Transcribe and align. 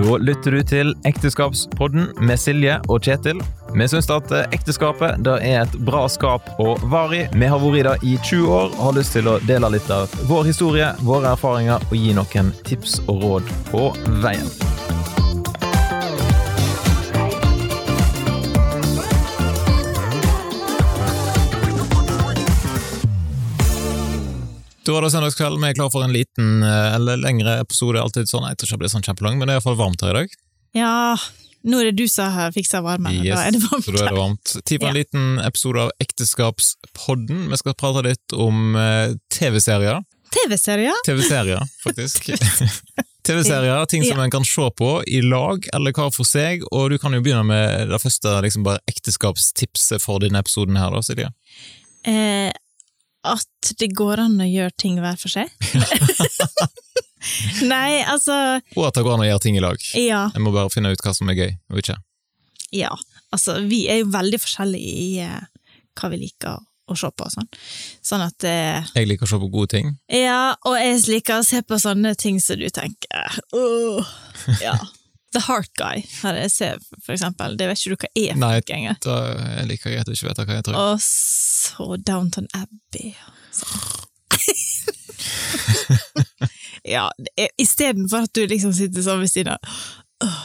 Da 0.00 0.16
lytter 0.16 0.50
du 0.50 0.62
til 0.64 0.94
Ekteskapspodden 1.04 2.06
med 2.24 2.40
Silje 2.40 2.78
og 2.88 3.04
Kjetil. 3.04 3.42
Vi 3.76 3.88
syns 3.90 4.08
at 4.10 4.32
ekteskapet 4.48 5.28
er 5.28 5.58
et 5.60 5.76
bra 5.84 6.06
skap 6.08 6.48
å 6.62 6.72
være 6.88 7.18
i. 7.18 7.20
Vi 7.36 7.50
har 7.52 7.60
vært 7.60 7.82
i 7.82 7.84
det 7.84 7.94
i 8.08 8.16
20 8.16 8.48
år 8.48 8.72
og 8.72 8.82
har 8.86 8.96
lyst 8.96 9.18
til 9.18 9.28
å 9.28 9.36
dele 9.44 9.74
litt 9.76 9.92
av 9.92 10.08
vår 10.30 10.48
historie, 10.48 10.88
våre 11.04 11.34
erfaringer 11.36 11.84
og 11.90 11.96
gi 12.00 12.16
noen 12.16 12.52
tips 12.64 13.02
og 13.10 13.24
råd 13.26 13.56
på 13.68 13.90
veien. 14.24 14.69
Da 24.90 24.94
var 24.96 25.04
det 25.06 25.12
søndagskveld, 25.14 25.60
vi 25.62 25.68
er 25.70 25.74
klar 25.78 25.90
for 25.94 26.02
en 26.02 26.10
liten 26.10 26.64
eh, 26.66 26.94
eller 26.96 27.20
lengre 27.22 27.60
episode. 27.62 28.00
alltid 28.02 28.26
sånn, 28.26 28.42
Jeg 28.48 28.58
tror 28.58 28.66
ikke 28.66 28.74
det 28.74 28.82
blir 28.82 28.90
sånn 28.96 29.04
kjempelang, 29.06 29.36
men 29.38 29.46
det 29.46 29.52
er 29.54 29.60
iallfall 29.60 29.76
varmt 29.78 30.02
her 30.02 30.10
i 30.10 30.22
dag. 30.24 30.32
Ja, 30.74 30.94
nå 31.62 31.78
er 31.78 31.90
det 31.92 32.00
du 32.00 32.08
som 32.10 32.32
har 32.34 32.50
fiksa 32.50 32.80
varmen. 32.82 33.20
Yes, 33.22 33.36
da 33.36 33.44
er 33.46 33.54
det 33.54 33.60
varmt. 33.68 33.84
så 33.86 33.94
da 33.94 34.00
er 34.02 34.08
det 34.10 34.18
varmt. 34.18 34.54
Tid 34.66 34.80
for 34.82 34.88
en 34.88 34.94
Ja. 34.96 34.98
liten 34.98 35.28
episode 35.46 35.84
av 35.84 35.92
Ekteskapspodden. 36.02 37.44
Vi 37.52 37.58
skal 37.60 37.76
prate 37.78 38.02
litt 38.08 38.34
om 38.34 38.74
eh, 38.80 39.12
TV-serier. 39.30 40.02
TV-serier? 40.34 40.98
TV-serier, 41.06 41.62
faktisk. 41.84 42.26
TV-serier, 43.30 43.86
ting 43.86 44.02
som 44.08 44.18
Ja. 44.18 44.24
en 44.26 44.30
kan 44.34 44.44
se 44.44 44.66
på 44.74 44.90
i 45.06 45.20
lag, 45.22 45.68
eller 45.74 45.92
hver 45.94 46.10
for 46.14 46.26
seg. 46.26 46.66
Og 46.72 46.90
du 46.90 46.98
kan 46.98 47.14
jo 47.14 47.22
begynne 47.22 47.46
med 47.46 47.94
det 47.94 48.02
første 48.02 48.40
liksom 48.42 48.66
bare 48.66 48.82
ekteskapstipset 48.90 50.02
for 50.02 50.18
denne 50.18 50.42
episoden 50.42 50.76
her, 50.82 50.90
da, 50.90 50.98
Silje. 51.06 51.30
Eh, 52.10 52.50
at 53.26 53.72
det 53.80 53.90
går 53.96 54.22
an 54.22 54.38
å 54.40 54.46
gjøre 54.48 54.72
ting 54.80 55.00
hver 55.02 55.18
for 55.20 55.32
seg. 55.32 55.50
Nei, 57.68 58.00
altså 58.08 58.32
Og 58.78 58.86
at 58.88 58.96
det 58.96 59.02
går 59.04 59.18
an 59.18 59.24
å 59.26 59.28
gjøre 59.28 59.42
ting 59.44 59.58
i 59.58 59.62
lag. 59.62 59.82
Ja. 59.98 60.22
Jeg 60.34 60.44
må 60.44 60.52
bare 60.54 60.72
finne 60.72 60.92
ut 60.94 61.02
hva 61.04 61.12
som 61.16 61.28
er 61.32 61.38
gøy, 61.42 61.52
og 61.72 61.82
ikke. 61.82 61.98
ja. 62.76 62.92
Altså, 63.30 63.60
vi 63.62 63.84
er 63.86 64.00
jo 64.00 64.08
veldig 64.10 64.40
forskjellige 64.42 64.90
i 64.90 65.10
eh, 65.22 65.76
hva 66.00 66.08
vi 66.10 66.16
liker 66.24 66.56
å 66.90 66.96
se 66.98 67.06
på 67.14 67.28
og 67.28 67.30
sånn. 67.30 67.46
Sånn 68.02 68.24
at 68.24 68.42
eh, 68.48 68.88
Jeg 68.96 69.06
liker 69.06 69.28
å 69.28 69.30
se 69.30 69.38
på 69.38 69.50
gode 69.54 69.70
ting. 69.76 69.92
Ja, 70.10 70.56
og 70.66 70.74
jeg 70.80 70.96
liker 71.12 71.38
å 71.38 71.44
se 71.46 71.60
på 71.62 71.78
sånne 71.78 72.16
ting 72.18 72.40
som 72.42 72.58
du 72.58 72.66
tenker 72.74 73.38
Åh, 73.54 74.10
ja. 74.64 74.74
The 75.34 75.42
Heart 75.46 75.70
Guy 75.78 76.00
her 76.22 76.38
jeg 76.40 76.50
sett, 76.50 76.86
for 77.04 77.14
eksempel. 77.14 77.56
Det 77.58 77.68
vet 77.70 77.78
ikke 77.78 77.94
du 77.94 77.96
hva 78.04 78.10
er 78.14 78.32
for 78.32 78.40
Nei. 78.42 78.54
noe 78.58 78.76
engang. 78.76 78.98
Da 79.04 79.16
er 79.60 79.68
like 79.70 79.86
greit 79.86 80.08
å 80.10 80.14
ikke 80.16 80.28
vite 80.30 80.46
hva 80.48 80.56
jeg 80.58 80.66
tror. 80.66 80.78
Og 80.80 81.04
så 81.04 81.86
Downton 82.06 82.48
Abbey. 82.58 83.14
Ja, 86.82 87.10
istedenfor 87.60 88.24
at 88.24 88.32
du 88.34 88.46
liksom 88.48 88.72
sitter 88.72 89.04
sånn 89.04 89.20
ved 89.20 89.28
siden 89.30 89.52
av, 89.52 90.38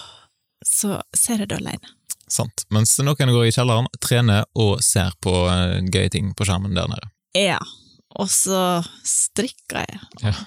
så 0.68 0.98
ser 1.16 1.40
jeg 1.44 1.48
det 1.52 1.62
alene. 1.62 1.94
Sant. 2.28 2.66
Mens 2.74 2.92
noen 3.00 3.32
går 3.32 3.48
i 3.48 3.54
kjelleren, 3.56 3.88
trener 4.04 4.44
og 4.60 4.82
ser 4.84 5.14
på 5.24 5.32
eh, 5.48 5.80
gøye 5.94 6.12
ting 6.12 6.34
på 6.36 6.48
skjermen 6.48 6.76
der 6.76 6.90
nede. 6.92 7.08
Ja, 7.40 7.60
og 8.20 8.28
så 8.34 8.82
strikker 9.08 9.86
jeg. 9.86 10.02
Ja. 10.26 10.36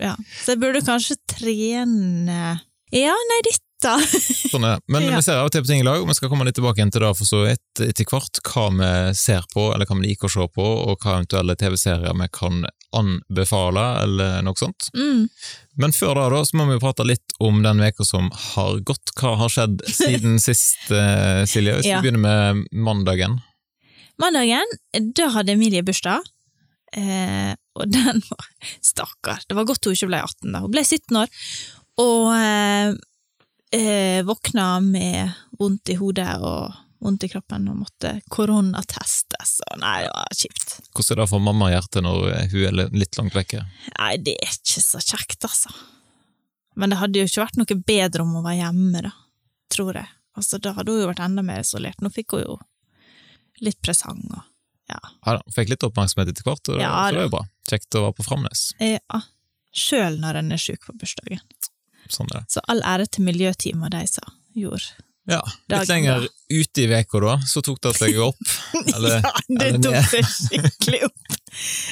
Ja. 0.00 0.14
så 0.16 0.54
jeg 0.54 0.60
burde 0.62 0.80
kanskje 0.80 1.18
trene 1.28 2.54
Ja, 2.94 3.12
nei, 3.30 3.40
dette 3.44 3.58
Sånn 4.50 4.64
er 4.66 4.72
det. 4.78 4.82
Men 4.90 5.04
Ja. 5.06 5.16
vi 5.16 5.22
ser 5.22 5.36
av 5.38 5.46
og 5.46 5.52
til 5.54 5.62
på 5.62 5.68
ting 5.70 5.80
i 5.82 5.86
lag, 5.86 6.00
og 6.02 6.08
vi 6.08 6.14
skal 6.18 6.30
komme 6.32 6.44
litt 6.48 6.56
tilbake 6.58 6.80
igjen 6.80 6.90
til 6.90 7.04
det 7.04 7.10
for 7.14 7.28
så 7.28 7.44
vidt 7.46 7.82
etter 7.84 8.08
hvert, 8.10 8.40
hva 8.48 8.64
vi 8.74 8.88
ser 9.14 9.44
på, 9.52 9.68
eller 9.74 9.86
hva 9.86 9.98
vi 10.00 10.08
liker 10.08 10.26
å 10.26 10.32
se 10.34 10.46
på, 10.56 10.64
og 10.88 10.98
hva 11.04 11.18
eventuelle 11.20 11.54
TV-serier 11.60 12.16
vi 12.18 12.26
kan 12.34 12.64
anbefale, 12.98 13.84
eller 14.02 14.42
noe 14.42 14.58
sånt. 14.58 14.88
mm. 14.96 15.28
Men 15.78 15.92
før 15.94 16.14
da, 16.18 16.24
da, 16.32 16.40
så 16.48 16.56
må 16.58 16.66
vi 16.72 16.80
prate 16.82 17.04
litt 17.06 17.36
om 17.44 17.60
den 17.62 17.78
veka 17.84 18.02
som 18.08 18.32
har 18.34 18.80
gått. 18.82 19.12
Hva 19.20 19.36
har 19.44 19.52
skjedd 19.52 19.84
siden 19.86 20.40
sist, 20.48 20.80
uh, 20.90 21.44
Silje? 21.46 21.76
Hvis 21.78 21.86
Ja. 21.86 22.00
vi 22.00 22.08
begynner 22.08 22.24
med 22.24 22.66
mandagen. 22.74 23.38
Mandagen, 24.18 24.66
da 25.14 25.28
hadde 25.36 25.54
Emilie 25.54 25.84
bursdag. 25.86 26.26
Eh, 26.96 27.52
og 27.78 27.90
den 27.92 28.22
var 28.30 28.46
Stakkar. 28.82 29.42
Det 29.46 29.54
var 29.54 29.66
godt 29.68 29.84
hun 29.86 29.94
ikke 29.94 30.08
ble 30.10 30.18
18, 30.24 30.50
da. 30.56 30.62
Hun 30.64 30.72
ble 30.72 30.82
17 30.82 31.18
år. 31.20 31.28
Og 31.98 32.28
eh, 32.34 32.92
eh, 33.74 34.20
våkna 34.26 34.68
med 34.84 35.32
vondt 35.58 35.92
i 35.92 35.98
hodet 35.98 36.36
og 36.38 36.76
vondt 37.02 37.24
i 37.26 37.30
kroppen 37.30 37.68
og 37.70 37.80
måtte 37.84 38.16
koronatestes. 38.32 39.58
Og 39.68 39.80
nei, 39.82 40.00
det 40.06 40.12
var 40.14 40.34
kjipt. 40.34 40.78
Hvordan 40.90 41.14
er 41.14 41.22
det 41.22 41.28
for 41.30 41.44
mammahjertet 41.46 42.04
når 42.06 42.24
hun 42.52 42.66
er 42.66 42.94
litt 42.94 43.18
langt 43.20 43.36
vekke? 43.38 43.62
Nei, 43.98 44.12
det 44.22 44.34
er 44.42 44.54
ikke 44.56 44.82
så 44.82 45.02
kjekt, 45.02 45.46
altså. 45.46 45.74
Men 46.78 46.92
det 46.94 47.00
hadde 47.00 47.18
jo 47.20 47.26
ikke 47.26 47.42
vært 47.44 47.58
noe 47.58 47.78
bedre 47.86 48.24
om 48.24 48.34
hun 48.38 48.46
var 48.46 48.58
hjemme, 48.58 49.02
da. 49.08 49.14
Tror 49.74 49.98
jeg. 49.98 50.10
Altså, 50.38 50.60
da 50.62 50.72
hadde 50.76 50.94
hun 50.94 51.02
jo 51.02 51.10
vært 51.10 51.22
enda 51.24 51.42
mer 51.46 51.64
isolert. 51.64 51.98
Nå 52.02 52.10
fikk 52.14 52.36
hun 52.36 52.44
jo 52.44 52.58
litt 53.64 53.80
presang 53.82 54.20
og 54.28 54.44
ja. 54.88 55.00
Ja 55.26 55.34
fikk 55.52 55.72
litt 55.72 55.84
oppmerksomhet 55.84 56.30
etter 56.32 56.46
hvert, 56.46 56.70
og 56.70 56.78
Ja, 56.80 56.92
så 56.94 57.10
det 57.10 57.18
var 57.18 57.18
er 57.18 57.26
jo 57.26 57.32
bra. 57.34 57.42
Kjekt 57.68 57.98
å 57.98 58.04
være 58.06 58.16
på 58.16 58.24
Framnes. 58.24 58.62
Ja. 58.80 59.20
Sjøl 59.74 60.16
når 60.22 60.38
en 60.40 60.54
er 60.54 60.62
sjuk 60.62 60.86
på 60.86 60.94
bursdagen. 60.96 61.42
Sånn 62.12 62.30
det. 62.32 62.44
Så 62.52 62.62
all 62.68 62.80
ære 62.86 63.08
til 63.12 63.26
miljøteamet 63.28 63.94
de 63.94 64.06
som 64.10 64.34
gjorde. 64.56 64.96
Ja, 65.28 65.42
Dagen, 65.68 65.82
litt 65.82 65.90
lenger 65.90 66.22
ute 66.48 66.80
i 66.80 66.86
veka 66.88 67.20
da, 67.20 67.34
så 67.44 67.60
tok 67.60 67.82
det 67.84 67.90
seg 67.98 68.16
opp. 68.24 68.38
Eller, 68.94 69.18
ja, 69.20 69.32
det 69.60 69.72
tok 69.84 69.98
seg 70.08 70.24
skikkelig 70.24 71.02
opp! 71.10 71.34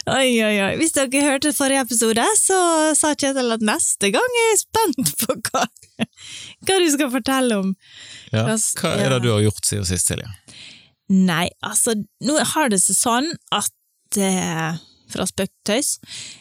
Oi, 0.09 0.31
oi, 0.41 0.55
oi. 0.65 0.71
Hvis 0.81 0.95
dere 0.97 1.25
hørte 1.25 1.53
forrige 1.57 1.83
episode, 1.85 2.25
så 2.41 2.57
sa 2.97 3.13
Kjetil 3.13 3.53
at 3.53 3.65
neste 3.65 4.09
gang 4.15 4.39
er 4.41 4.49
jeg 4.55 4.63
spent 4.63 5.13
på 5.21 5.37
hva, 5.51 5.67
hva 6.65 6.79
du 6.81 6.89
skal 6.95 7.13
fortelle 7.13 7.61
om. 7.61 7.75
Ja. 8.33 8.47
Hva 8.81 8.95
er 8.97 9.17
det 9.17 9.21
du 9.27 9.31
har 9.35 9.45
gjort 9.45 9.69
siden 9.69 9.89
sist, 9.89 10.09
Silje? 10.09 10.33
Nei, 11.13 11.47
altså, 11.65 11.95
nå 12.25 12.41
har 12.55 12.73
det 12.73 12.81
seg 12.83 12.99
sånn 12.99 13.29
at 13.55 14.19
eh, 14.19 14.79
Fra 15.13 15.23
spøk 15.29 15.53
til 15.53 15.77
tøys. 15.77 15.91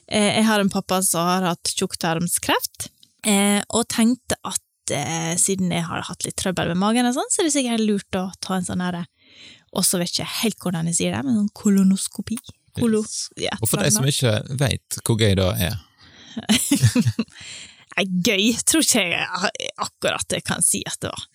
Eh, 0.07 0.31
jeg 0.39 0.45
har 0.47 0.63
en 0.63 0.71
pappa 0.73 0.97
som 1.05 1.27
har 1.27 1.43
hatt 1.51 1.75
tjukktarmskreft, 1.75 2.87
eh, 3.27 3.61
og 3.75 3.87
tenkte 3.91 4.37
at 4.45 4.93
eh, 4.95 5.33
siden 5.41 5.73
jeg 5.73 5.85
har 5.87 6.05
hatt 6.07 6.25
litt 6.27 6.37
trøbbel 6.39 6.71
med 6.73 6.81
magen, 6.81 7.09
og 7.09 7.15
sånn, 7.17 7.31
så 7.33 7.41
er 7.41 7.49
det 7.49 7.55
sikkert 7.55 7.85
lurt 7.85 8.19
å 8.19 8.27
ta 8.43 8.59
en 8.59 8.67
sånn 8.67 8.83
herre 8.85 9.05
Og 9.75 9.83
så 9.85 9.99
vet 9.99 10.13
jeg 10.13 10.23
ikke 10.23 10.41
helt 10.43 10.59
hvordan 10.63 10.87
jeg 10.91 10.99
sier 11.01 11.15
det, 11.17 11.23
men 11.25 11.39
sånn 11.41 11.51
kolonoskopi. 11.57 12.37
Kolo, 12.75 13.01
Yes. 13.05 13.29
ja, 13.39 13.53
Og 13.61 13.69
for 13.71 13.79
de 13.79 13.91
som 13.91 14.03
ikke 14.07 14.33
vet 14.59 14.97
hvor 15.07 15.15
gøy 15.19 15.35
det 15.39 15.45
er, 15.69 15.77
Nei, 17.95 18.03
gøy 18.27 18.49
tror 18.67 18.83
ikke 18.83 19.03
jeg 19.07 19.69
akkurat 19.79 20.35
jeg 20.35 20.43
kan 20.43 20.63
si 20.65 20.81
at 20.87 20.97
det 20.99 21.11
var. 21.13 21.25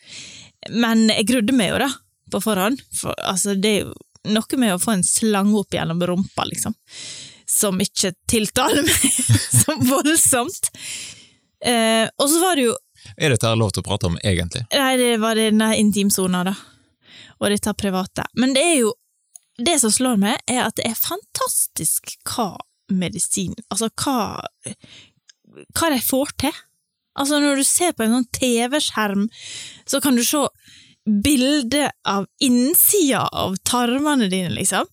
Men 0.76 1.06
jeg 1.08 1.24
grudde 1.30 1.54
meg 1.56 1.70
jo, 1.72 1.78
da, 1.80 1.88
på 2.34 2.42
forhånd. 2.44 2.82
For 2.92 3.16
altså, 3.24 3.54
det 3.56 3.70
er 3.70 3.86
jo 3.86 3.94
noe 4.36 4.58
med 4.60 4.74
å 4.74 4.80
få 4.82 4.92
en 4.98 5.06
slange 5.06 5.56
opp 5.56 5.72
gjennom 5.72 6.02
rumpa, 6.04 6.44
liksom, 6.50 6.76
som 7.48 7.80
ikke 7.80 8.12
tiltaler 8.28 8.84
meg 8.84 9.06
så 9.62 9.78
voldsomt. 9.88 10.68
Eh, 11.64 12.06
og 12.16 12.30
så 12.30 12.40
var 12.40 12.56
det 12.56 12.70
jo 12.70 12.76
er 13.16 13.32
dette 13.32 13.50
lov 13.56 13.72
til 13.72 13.82
å 13.82 13.86
prate 13.86 14.08
om 14.10 14.18
egentlig? 14.22 14.64
Nei, 14.74 14.94
det 15.00 15.12
var 15.22 15.38
denne 15.38 15.72
intimsona, 15.80 16.42
da. 16.46 16.54
Og 17.40 17.52
dette 17.52 17.74
private. 17.78 18.26
Men 18.38 18.56
det 18.56 18.64
er 18.64 18.76
jo 18.82 18.96
Det 19.60 19.74
som 19.80 19.92
slår 19.92 20.16
meg, 20.16 20.38
er 20.48 20.62
at 20.64 20.76
det 20.78 20.86
er 20.88 20.96
fantastisk 20.96 22.14
hva 22.24 22.54
medisin 22.88 23.52
Altså, 23.68 23.90
hva 23.92 24.40
Hva 25.76 25.90
de 25.92 25.98
får 26.00 26.32
til. 26.40 26.60
Altså, 27.18 27.40
når 27.42 27.60
du 27.60 27.64
ser 27.66 27.92
på 27.92 28.06
en 28.06 28.14
sånn 28.14 28.28
TV-skjerm, 28.32 29.26
så 29.84 30.00
kan 30.00 30.16
du 30.16 30.22
se 30.24 30.44
bilde 31.04 31.90
av 32.08 32.28
innsida 32.40 33.24
av 33.26 33.56
tarmene 33.66 34.28
dine, 34.30 34.52
liksom. 34.54 34.86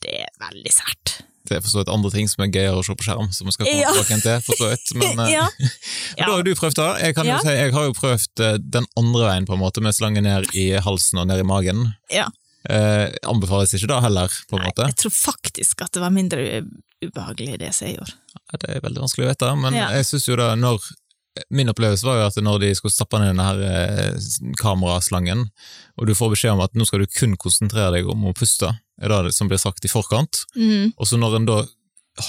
Det 0.00 0.14
er 0.22 0.30
veldig 0.40 0.72
sært. 0.72 1.16
Det 1.46 1.56
er 1.58 1.60
for 1.64 1.70
så 1.72 1.78
vidt 1.82 1.90
andre 1.94 2.10
ting 2.14 2.28
som 2.30 2.42
er 2.44 2.50
gøyere 2.54 2.80
å 2.80 2.84
se 2.86 2.94
på 2.98 3.06
skjerm, 3.06 3.28
som 3.34 3.46
vi 3.48 3.54
skal 3.54 3.66
komme 3.68 3.82
Ja. 3.82 3.92
tilbake 3.94 4.18
til, 4.22 4.40
for 4.46 4.60
så 4.60 4.70
vidt. 4.72 4.94
Men, 4.98 5.20
eh, 5.26 5.32
Ja. 5.36 5.44
men 6.16 6.24
da 6.26 6.32
har 6.32 6.42
du 6.46 6.52
prøvd 6.58 6.80
det. 6.80 6.88
Jeg, 7.04 7.14
kan 7.18 7.26
jo 7.30 7.38
si, 7.44 7.54
jeg 7.56 7.72
har 7.76 7.86
jo 7.88 7.94
prøvd 8.00 8.42
eh, 8.48 8.58
den 8.78 8.88
andre 8.98 9.28
veien, 9.30 9.46
på 9.46 9.54
en 9.56 9.62
måte, 9.62 9.84
med 9.84 9.94
slange 9.96 10.22
ned 10.26 10.50
i 10.58 10.66
halsen 10.82 11.22
og 11.22 11.28
ned 11.30 11.40
i 11.44 11.46
magen. 11.46 11.86
Ja. 12.12 12.26
Eh, 12.68 13.08
anbefales 13.30 13.72
ikke 13.78 13.92
da 13.94 14.00
heller, 14.02 14.32
på 14.50 14.58
en 14.58 14.64
Nei, 14.64 14.72
måte. 14.74 14.88
jeg 14.90 14.98
tror 15.04 15.14
faktisk 15.14 15.84
at 15.86 15.92
det 15.94 16.02
var 16.02 16.10
mindre 16.10 16.64
ubehagelig, 17.04 17.58
det 17.62 17.72
som 17.76 17.86
jeg 17.86 17.98
gjorde. 17.98 18.14
Ja, 18.36 18.58
Det 18.62 18.70
er 18.76 18.80
veldig 18.82 19.02
vanskelig 19.04 19.26
å 19.26 19.30
vite, 19.30 19.50
men 19.62 19.74
jeg 19.78 20.06
synes 20.08 20.26
jo 20.26 20.36
da 20.40 20.48
når 20.58 20.82
Min 21.50 21.68
opplevelse 21.72 22.06
var 22.06 22.18
jo 22.20 22.26
at 22.30 22.36
når 22.42 22.60
de 22.64 22.70
skulle 22.78 22.94
stappe 22.94 23.18
ned 23.20 23.32
denne 23.34 23.46
her 23.46 23.62
eh, 23.68 24.18
kameraslangen, 24.60 25.46
og 25.98 26.06
du 26.08 26.14
får 26.16 26.32
beskjed 26.34 26.54
om 26.56 26.62
at 26.64 26.74
nå 26.76 26.86
skal 26.88 27.02
du 27.04 27.06
kun 27.12 27.36
konsentrere 27.40 27.92
deg 27.98 28.08
om 28.12 28.24
å 28.30 28.34
puste, 28.36 28.72
er 29.00 29.12
det 29.12 29.34
som 29.36 29.48
blir 29.50 29.60
sagt 29.60 29.84
i 29.84 29.92
forkant, 29.92 30.44
Mm. 30.56 30.92
og 30.96 31.06
så 31.06 31.18
når 31.20 31.36
en 31.40 31.46
da 31.50 31.58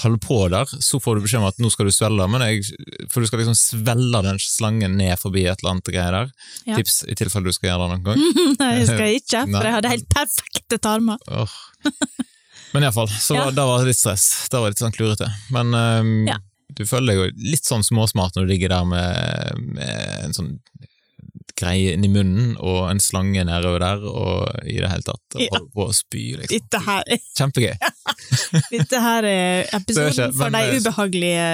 holder 0.02 0.20
på 0.20 0.36
der, 0.52 0.68
så 0.84 0.98
får 1.00 1.16
du 1.16 1.22
beskjed 1.24 1.40
om 1.40 1.46
at 1.48 1.56
nå 1.64 1.70
skal 1.72 1.86
du 1.88 1.92
svelle, 1.96 2.26
men 2.28 2.42
jeg, 2.44 2.66
for 3.08 3.24
du 3.24 3.26
skal 3.30 3.40
liksom 3.40 3.56
svelle 3.56 4.20
den 4.26 4.36
slangen 4.44 4.98
ned 5.00 5.16
forbi 5.16 5.46
et 5.48 5.62
eller 5.62 5.78
annet 5.78 5.88
greier 5.88 6.12
der. 6.12 6.32
Ja. 6.68 6.76
Tips 6.76 6.98
i 7.08 7.16
tilfelle 7.16 7.48
du 7.48 7.56
skal 7.56 7.70
gjøre 7.70 7.86
det 7.86 7.94
noen 7.94 8.04
gang. 8.04 8.20
Nei, 8.60 8.68
jeg 8.82 8.90
skal 8.90 9.14
ikke, 9.16 9.46
for 9.48 9.64
jeg 9.70 9.76
hadde 9.78 9.94
helt 9.94 10.10
perfekte 10.12 10.78
tarmer. 10.84 11.16
Oh. 11.32 11.48
Men 12.74 12.84
iallfall, 12.84 13.08
så 13.08 13.32
Ja. 13.38 13.46
var- 13.48 13.56
da 13.56 13.64
var 13.70 13.80
det 13.80 13.94
litt 13.94 14.02
stress. 14.02 14.26
Da 14.52 14.60
var 14.60 14.68
det 14.68 14.76
litt 14.76 14.84
sånn 14.84 14.92
klurete. 14.98 15.30
Men 15.56 15.72
um, 15.72 16.12
Ja. 16.28 16.36
Du 16.76 16.84
føler 16.86 17.06
deg 17.14 17.16
jo 17.20 17.50
litt 17.52 17.64
sånn 17.64 17.82
småsmart 17.86 18.36
når 18.36 18.44
du 18.46 18.52
ligger 18.52 18.68
der 18.74 18.84
med, 18.84 19.62
med 19.78 20.24
en 20.28 20.34
sånn 20.36 20.58
greie 21.58 21.94
inni 21.96 22.06
munnen 22.12 22.52
og 22.62 22.84
en 22.90 23.00
slange 23.02 23.42
nedover 23.48 23.82
der, 23.82 24.02
og 24.06 24.60
i 24.68 24.76
det 24.78 24.90
hele 24.92 25.02
tatt 25.02 25.38
Ja. 25.40 25.48
holder 25.50 25.70
på 25.74 25.86
å 25.88 25.94
spy, 25.96 26.22
liksom. 26.38 26.52
Dette 26.54 26.80
her, 26.84 27.02
Kjempegøy. 27.40 27.72
dette 28.76 29.00
her 29.02 29.26
er 29.26 29.64
episoden 29.74 30.12
ikke- 30.12 30.36
for 30.38 30.50
de 30.54 30.78
ubehagelige 30.78 31.48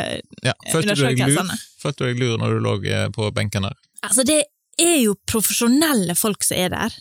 Ja. 0.44 0.52
Undersøkelsene. 0.74 1.56
Følte 1.80 1.96
du 2.04 2.04
deg 2.10 2.20
lur 2.20 2.36
når 2.42 2.52
du 2.52 2.60
lå 2.66 2.74
eh, 2.92 3.08
på 3.16 3.30
benken 3.32 3.62
der? 3.62 3.78
Altså, 4.04 4.24
det 4.28 4.42
er 4.80 4.98
jo 5.06 5.14
profesjonelle 5.26 6.14
folk 6.18 6.44
som 6.44 6.56
er 6.58 6.68
der, 6.74 6.92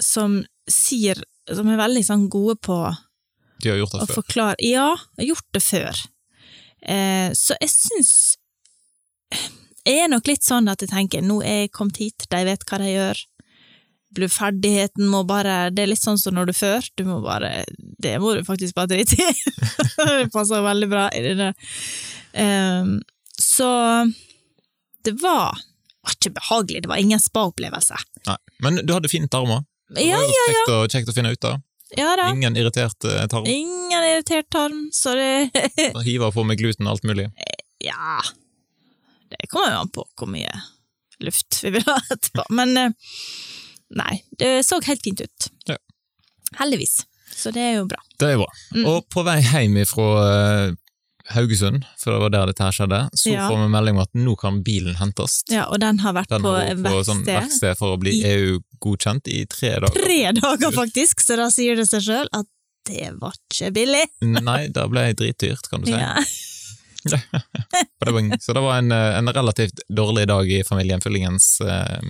som 0.00 0.44
sier 0.68 1.20
Som 1.54 1.68
er 1.70 1.76
veldig 1.78 2.02
sånn 2.04 2.24
gode 2.28 2.56
på 2.58 2.76
De 3.62 3.68
har 3.70 3.76
gjort 3.78 3.92
det 4.00 4.08
før. 4.08 4.16
forklare 4.22 4.56
Ja, 4.66 4.96
har 4.96 5.24
gjort 5.28 5.46
det 5.54 5.62
før. 5.62 6.00
Eh, 6.86 7.32
så 7.34 7.56
jeg 7.60 7.70
syns 7.72 8.10
Jeg 9.86 10.04
er 10.04 10.10
nok 10.10 10.28
litt 10.30 10.44
sånn 10.46 10.68
at 10.70 10.82
jeg 10.84 10.90
tenker 10.92 11.24
nå 11.24 11.40
er 11.42 11.64
jeg 11.64 11.72
kommet 11.74 11.98
hit, 11.98 12.26
de 12.30 12.42
vet 12.46 12.62
hva 12.68 12.78
de 12.82 12.92
gjør. 12.92 13.22
Ferdigheten 14.32 15.10
må 15.12 15.24
bare 15.28 15.70
Det 15.74 15.82
er 15.82 15.90
litt 15.90 16.00
sånn 16.00 16.16
som 16.16 16.36
når 16.38 16.48
du 16.48 16.54
før, 16.56 16.86
du 16.96 17.04
må 17.04 17.18
bare 17.24 17.64
Det 18.00 18.14
må 18.22 18.32
du 18.36 18.44
faktisk 18.46 18.74
bare 18.78 18.94
drite 18.94 19.18
i. 19.18 19.34
det 20.22 20.30
passer 20.32 20.62
veldig 20.64 20.88
bra 20.88 21.08
i 21.12 21.22
det 21.26 21.34
der. 21.40 21.54
Eh, 22.32 22.94
så 23.36 23.70
det 25.06 25.12
var, 25.20 25.58
var 26.02 26.14
ikke 26.16 26.32
behagelig, 26.38 26.82
det 26.82 26.90
var 26.90 27.02
ingen 27.02 27.20
spa-opplevelse. 27.20 27.98
Men 28.64 28.80
du 28.82 28.94
hadde 28.94 29.10
fint 29.12 29.34
armer. 29.36 29.62
Det 29.92 30.02
Ja, 30.02 30.16
var 30.18 30.24
jo 30.26 30.46
kjekt, 30.48 30.70
å, 30.72 30.78
kjekt 30.90 31.10
å 31.12 31.14
finne 31.14 31.30
ut 31.36 31.46
av. 31.46 31.60
ja 31.94 32.16
da. 32.18 32.30
Ingen 32.32 32.56
irritert 32.56 33.04
eh, 33.04 33.26
tarm. 33.30 33.46
Ingen 33.46 34.02
irritert 34.02 34.50
tarm, 34.50 34.88
så 34.92 35.14
det 35.20 35.50
Hiver 36.04 36.32
på 36.34 36.44
med 36.44 36.58
gluten 36.58 36.86
og 36.86 36.96
alt 36.96 37.06
mulig. 37.06 37.28
Ja 37.84 38.22
Det 39.30 39.46
kommer 39.52 39.74
jo 39.74 39.82
an 39.84 39.92
på 39.92 40.06
hvor 40.16 40.30
mye 40.30 40.54
luft 41.22 41.60
vi 41.62 41.70
vil 41.76 41.84
ha 41.86 41.98
etterpå. 42.14 42.46
Men 42.50 42.76
eh, 42.80 43.12
nei, 43.96 44.22
det 44.38 44.66
så 44.66 44.80
helt 44.84 45.04
fint 45.04 45.22
ut. 45.22 45.50
Ja. 45.70 45.78
Heldigvis. 46.58 47.04
Så 47.36 47.50
det 47.52 47.62
er 47.62 47.78
jo 47.80 47.86
bra. 47.90 48.00
Det 48.18 48.32
er 48.32 48.40
bra. 48.40 48.50
Mm. 48.74 48.84
Og 48.90 49.06
på 49.12 49.22
vei 49.26 49.38
hjem 49.44 49.80
fra 49.88 50.10
Haugesund, 51.34 51.84
for 51.98 52.12
det 52.14 52.20
var 52.22 52.30
der 52.34 52.46
dette 52.52 52.62
her 52.62 52.74
skjedde, 52.76 53.00
så 53.18 53.32
Ja. 53.32 53.48
får 53.50 53.58
vi 53.64 53.68
melding 53.72 53.96
om 53.96 54.02
at 54.02 54.12
nå 54.14 54.34
kan 54.38 54.62
bilen 54.62 54.94
hentes. 54.96 55.42
Ja, 55.50 55.64
og 55.70 55.80
den 55.80 55.98
har 55.98 56.12
vært 56.14 56.28
Den 56.28 56.42
på 56.42 56.52
har 56.54 56.74
på 56.74 56.82
verksted. 56.82 57.04
sånn 57.10 57.24
verksted 57.26 57.76
for 57.78 57.96
å 57.96 58.00
bli 58.00 58.22
EU-godkjent 58.22 59.26
i 59.28 59.44
tre 59.46 59.74
dager. 59.80 59.94
tre 60.02 60.32
dager, 60.32 60.70
faktisk, 60.72 61.20
så 61.20 61.36
da 61.36 61.48
sier 61.50 61.76
det 61.76 61.88
seg 61.88 62.02
sjøl 62.06 62.28
at 62.32 62.46
det 62.86 63.10
var 63.18 63.32
ikke 63.50 63.72
billig. 63.74 64.04
Nei, 64.22 64.68
det 64.68 64.84
ble 64.90 65.12
dritdyrt, 65.14 65.68
kan 65.68 65.80
du 65.82 65.86
si. 65.90 65.98
Ja. 65.98 66.14
Så 68.40 68.52
det 68.52 68.60
var 68.60 68.78
en, 68.78 68.92
eh, 68.92 69.18
en 69.18 69.28
relativt 69.28 69.80
dårlig 69.88 70.26
dag 70.26 70.50
i 70.50 70.64
familien 70.64 71.00
Fyllingens 71.00 71.60
eh, 71.60 72.00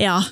ja, 0.00 0.22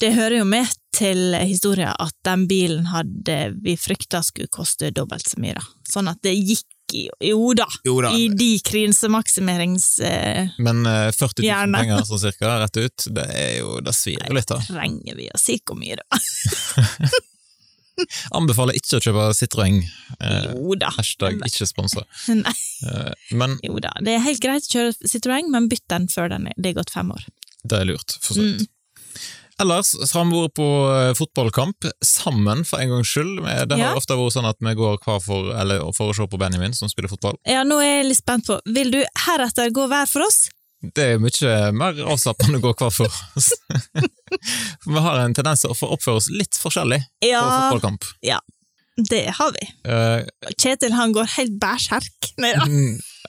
det 0.00 0.14
hører 0.16 0.38
jo 0.40 0.44
med 0.48 0.66
til 0.96 1.34
historien 1.46 1.92
at 2.00 2.14
den 2.24 2.46
bilen 2.48 2.86
hadde 2.90 3.36
vi 3.62 3.76
frykta 3.76 4.22
skulle 4.24 4.48
koste 4.48 4.90
dobbelt 4.90 5.28
så 5.28 5.38
mye, 5.38 5.54
da. 5.60 5.62
Sånn 5.88 6.08
at 6.10 6.18
det 6.24 6.32
gikk 6.34 6.64
i 6.92 7.02
Jo 7.28 7.52
da, 7.56 7.66
Jo 7.86 7.96
da, 8.04 8.10
i 8.18 8.28
de 8.28 8.50
krinsemaksimerings... 8.66 9.86
Eh, 10.04 10.52
men 10.62 10.84
eh, 10.86 11.08
40 11.14 11.42
000 11.42 11.48
Gjerne. 11.48 11.80
penger 11.82 12.04
sånn 12.08 12.22
cirka, 12.26 12.54
rett 12.62 12.76
ut, 12.82 13.06
det 13.16 13.26
er 13.32 13.52
jo, 13.62 13.76
det 13.84 13.94
svir 13.96 14.18
jo 14.20 14.36
litt 14.36 14.48
da. 14.52 14.60
trenger 14.68 15.18
vi 15.18 15.28
å 15.32 15.40
si 15.40 15.58
hvor 15.64 15.78
mye 15.80 15.98
da? 16.00 16.06
Anbefaler 18.34 18.74
ikke 18.78 18.96
å 18.98 19.02
kjøpe 19.04 19.24
Citroën. 19.36 19.76
Eh, 20.18 20.46
Jo 20.56 20.74
da. 20.80 20.88
hashtag 20.96 21.42
ikke 21.46 21.68
sponsa. 21.68 22.04
Eh, 22.82 23.12
men 23.38 23.52
jo 23.62 23.76
da. 23.78 23.92
Det 24.02 24.16
er 24.16 24.24
helt 24.24 24.40
greit 24.42 24.64
å 24.66 24.72
kjøre 24.72 25.06
Citroën, 25.06 25.46
men 25.52 25.68
bytt 25.70 25.84
den 25.92 26.08
før 26.10 26.32
den 26.32 26.48
er, 26.50 26.56
det 26.58 26.72
er 26.72 26.80
gått 26.80 26.90
fem 26.90 27.12
år. 27.14 27.22
det 27.62 27.78
er 27.78 27.86
lurt, 27.92 28.16
for 28.24 28.34
så 28.34 28.42
vidt. 28.42 28.64
Mm. 29.58 29.62
Ellers 29.66 29.92
så 30.08 30.18
har 30.18 30.24
vi 30.30 30.38
vært 30.40 30.54
på 30.56 30.68
eh, 30.96 31.12
fotballkamp 31.18 31.88
sammen, 32.04 32.64
for 32.64 32.80
en 32.80 32.88
gangs 32.96 33.08
skyld. 33.12 33.42
Det 33.68 33.76
har 33.76 33.82
Ja. 33.82 33.92
ofte 33.98 34.16
vært 34.18 34.32
sånn 34.34 34.48
at 34.48 34.56
vi 34.60 34.74
går 34.74 34.98
hver 35.04 35.20
for, 35.22 35.52
eller 35.54 35.84
for 35.96 36.10
å 36.10 36.16
se 36.16 36.26
på 36.26 36.38
Benjamin, 36.40 36.72
som 36.74 36.88
spiller 36.88 37.08
fotball. 37.12 37.36
Ja, 37.46 37.62
nå 37.64 37.78
er 37.82 38.02
jeg 38.02 38.06
litt 38.10 38.18
spent 38.22 38.46
på, 38.46 38.58
vil 38.66 38.90
du 38.90 39.04
heretter 39.26 39.70
gå 39.70 39.86
hver 39.88 40.06
for 40.08 40.22
oss? 40.26 40.48
Det 40.82 41.04
er 41.14 41.18
mye 41.22 41.72
mer 41.78 41.94
avslappende 42.10 42.58
å 42.58 42.64
gå 42.64 42.72
hver 42.74 42.90
for 42.90 43.06
oss. 43.38 43.52
Vi 44.86 44.98
har 44.98 45.20
en 45.22 45.34
tendens 45.36 45.60
til 45.62 45.70
å 45.70 45.76
få 45.78 45.92
oppføre 45.94 46.18
oss 46.18 46.26
litt 46.32 46.58
forskjellig 46.58 46.98
på 47.22 47.30
fotballkamp. 47.38 48.02
Ja, 48.26 48.40
det 48.96 49.28
har 49.38 49.52
vi. 49.54 49.68
Uh, 49.88 50.24
Kjetil 50.58 50.92
han 50.92 51.14
går 51.14 51.30
helt 51.36 51.54
bærsjerk. 51.62 52.32
Nei 52.42 52.50
da. 52.58 52.66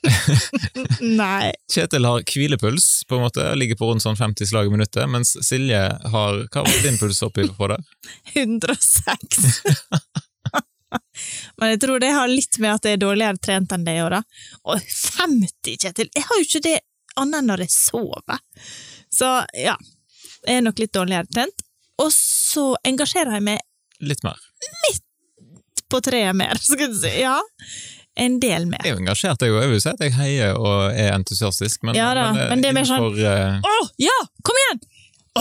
Nei. 1.22 1.52
Kjetil 1.72 2.06
har 2.06 2.24
hvilepuls, 2.28 2.88
på 3.08 3.16
en 3.18 3.24
måte, 3.26 3.46
ligger 3.56 3.78
på 3.80 3.90
rundt 3.92 4.04
sånn 4.04 4.18
50 4.20 4.50
slag 4.50 4.68
i 4.68 4.74
minuttet, 4.74 5.08
mens 5.10 5.36
Silje 5.46 5.80
har 6.14 6.40
Hva 6.54 6.64
var 6.66 6.80
din 6.84 6.98
puls 7.02 7.22
oppi 7.26 7.48
på 7.58 7.70
det? 7.72 7.80
106. 8.34 9.62
Men 11.58 11.74
jeg 11.74 11.80
tror 11.82 12.02
det 12.04 12.12
har 12.14 12.30
litt 12.30 12.58
med 12.62 12.76
at 12.76 12.86
jeg 12.86 12.98
er 12.98 13.02
dårligere 13.02 13.40
trent 13.42 13.72
enn 13.74 13.86
det, 13.88 13.96
da. 14.14 14.20
Og 14.70 14.82
50, 14.84 15.78
Kjetil! 15.82 16.10
Jeg 16.14 16.26
har 16.28 16.40
jo 16.42 16.48
ikke 16.48 16.64
det 16.68 16.78
annet 17.22 17.40
enn 17.42 17.50
når 17.52 17.64
jeg 17.66 17.74
sover. 17.74 18.40
Så 19.14 19.30
ja, 19.58 19.76
jeg 20.44 20.60
er 20.60 20.66
nok 20.66 20.82
litt 20.82 20.94
dårligere 20.96 21.30
trent. 21.34 21.66
Og 22.02 22.10
så 22.14 22.74
engasjerer 22.90 23.38
jeg 23.38 23.46
meg 23.46 23.60
Litt 24.04 24.24
mer. 24.26 24.40
på 25.94 26.00
treet 26.04 26.36
mer, 26.36 26.58
skal 26.60 26.90
du 26.92 26.98
si. 26.98 27.12
Ja, 27.22 27.38
en 28.16 28.40
del 28.40 28.66
mer. 28.70 28.84
Jeg 28.84 28.92
er 28.94 28.98
jo 28.98 29.02
engasjert, 29.02 29.42
jeg 29.42 29.54
òg. 29.54 29.62
Jeg 29.64 29.72
vil 29.72 29.82
si 29.82 29.90
at 29.90 30.02
jeg 30.06 30.14
heier 30.18 30.58
og 30.60 30.92
er 30.94 31.14
entusiastisk, 31.16 31.82
men, 31.88 31.96
Ja 31.98 32.12
da, 32.14 32.28
men, 32.36 32.50
men 32.52 32.62
det 32.62 32.70
er 32.70 32.76
mer 32.78 32.86
sånn- 32.86 33.08
innenfor, 33.10 33.24
eh, 33.26 33.72
Å, 33.72 33.88
ja! 34.04 34.18
Kom 34.46 34.60
igjen! 34.64 34.84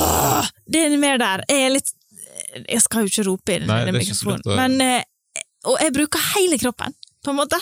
Åh, 0.01 0.47
det 0.73 0.87
er 0.87 0.97
mer 0.97 1.19
der. 1.21 1.43
Jeg 1.53 1.67
er 1.67 1.75
litt 1.75 1.91
Jeg 2.69 2.81
skal 2.85 3.05
jo 3.05 3.11
ikke 3.13 3.27
rope 3.29 3.53
i 3.55 3.59
den 3.61 3.69
Nei, 3.69 3.93
mikrofonen, 3.93 4.41
å- 4.49 4.57
men 4.57 4.81
eh, 4.81 5.03
Og 5.69 5.77
jeg 5.85 5.93
bruker 5.93 6.25
hele 6.35 6.57
kroppen, 6.59 6.95
på 7.25 7.31
en 7.35 7.37
måte. 7.43 7.59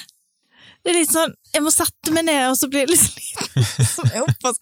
Det 0.80 0.92
er 0.94 1.00
litt 1.00 1.10
sånn 1.12 1.34
Jeg 1.52 1.62
må 1.66 1.72
sette 1.74 2.14
meg 2.14 2.24
ned, 2.30 2.44
og 2.52 2.56
så 2.56 2.70
blir 2.70 2.86
jeg 2.86 2.92
litt 2.94 3.02
sliten. 3.02 4.54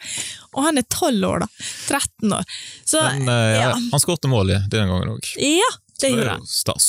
Og 0.56 0.62
han 0.64 0.80
er 0.80 0.86
tolv 0.90 1.28
år, 1.28 1.44
da. 1.44 1.48
13 1.92 2.32
år. 2.40 2.48
Så 2.88 3.02
men 3.04 3.28
eh, 3.28 3.50
ja, 3.58 3.68
ja. 3.68 3.74
han 3.92 4.02
skåret 4.02 4.24
mål 4.32 4.54
i 4.56 4.62
denne 4.72 4.88
gangen 4.90 5.12
òg. 5.18 5.28
ja, 5.36 5.68
det 6.00 6.10
gjorde 6.14 6.38
han. 6.38 6.46
stas. 6.48 6.88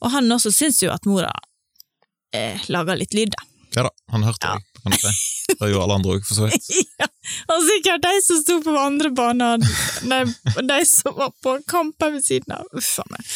Og 0.00 0.10
han 0.14 0.30
også 0.32 0.50
syns 0.54 0.80
jo 0.82 0.90
at 0.94 1.04
mora 1.10 1.30
eh, 2.34 2.64
lager 2.74 2.98
litt 3.00 3.14
lyd, 3.16 3.32
da. 3.34 3.46
Ja 3.74 3.82
da, 3.88 3.90
han 4.14 4.22
hørte 4.26 4.46
Ja. 4.52 4.58
deg, 4.84 5.00
si. 5.00 5.12
Det 5.54 5.68
gjorde 5.70 5.84
alle 5.86 5.96
andre 5.98 6.12
òg, 6.16 6.26
for 6.26 6.36
så 6.38 6.46
vidt. 6.46 6.66
ja, 7.00 7.08
og 7.50 7.62
sikkert 7.66 8.04
de 8.04 8.12
som 8.26 8.38
sto 8.42 8.58
på 8.64 8.74
andre 8.78 9.10
baner, 9.16 9.64
de, 10.04 10.20
de 10.68 10.78
som 10.88 11.16
var 11.18 11.32
på 11.42 11.56
kamper 11.70 12.14
ved 12.16 12.26
siden 12.26 12.54
av. 12.58 12.68
Uff 12.76 12.92
a 13.02 13.06
meg. 13.10 13.32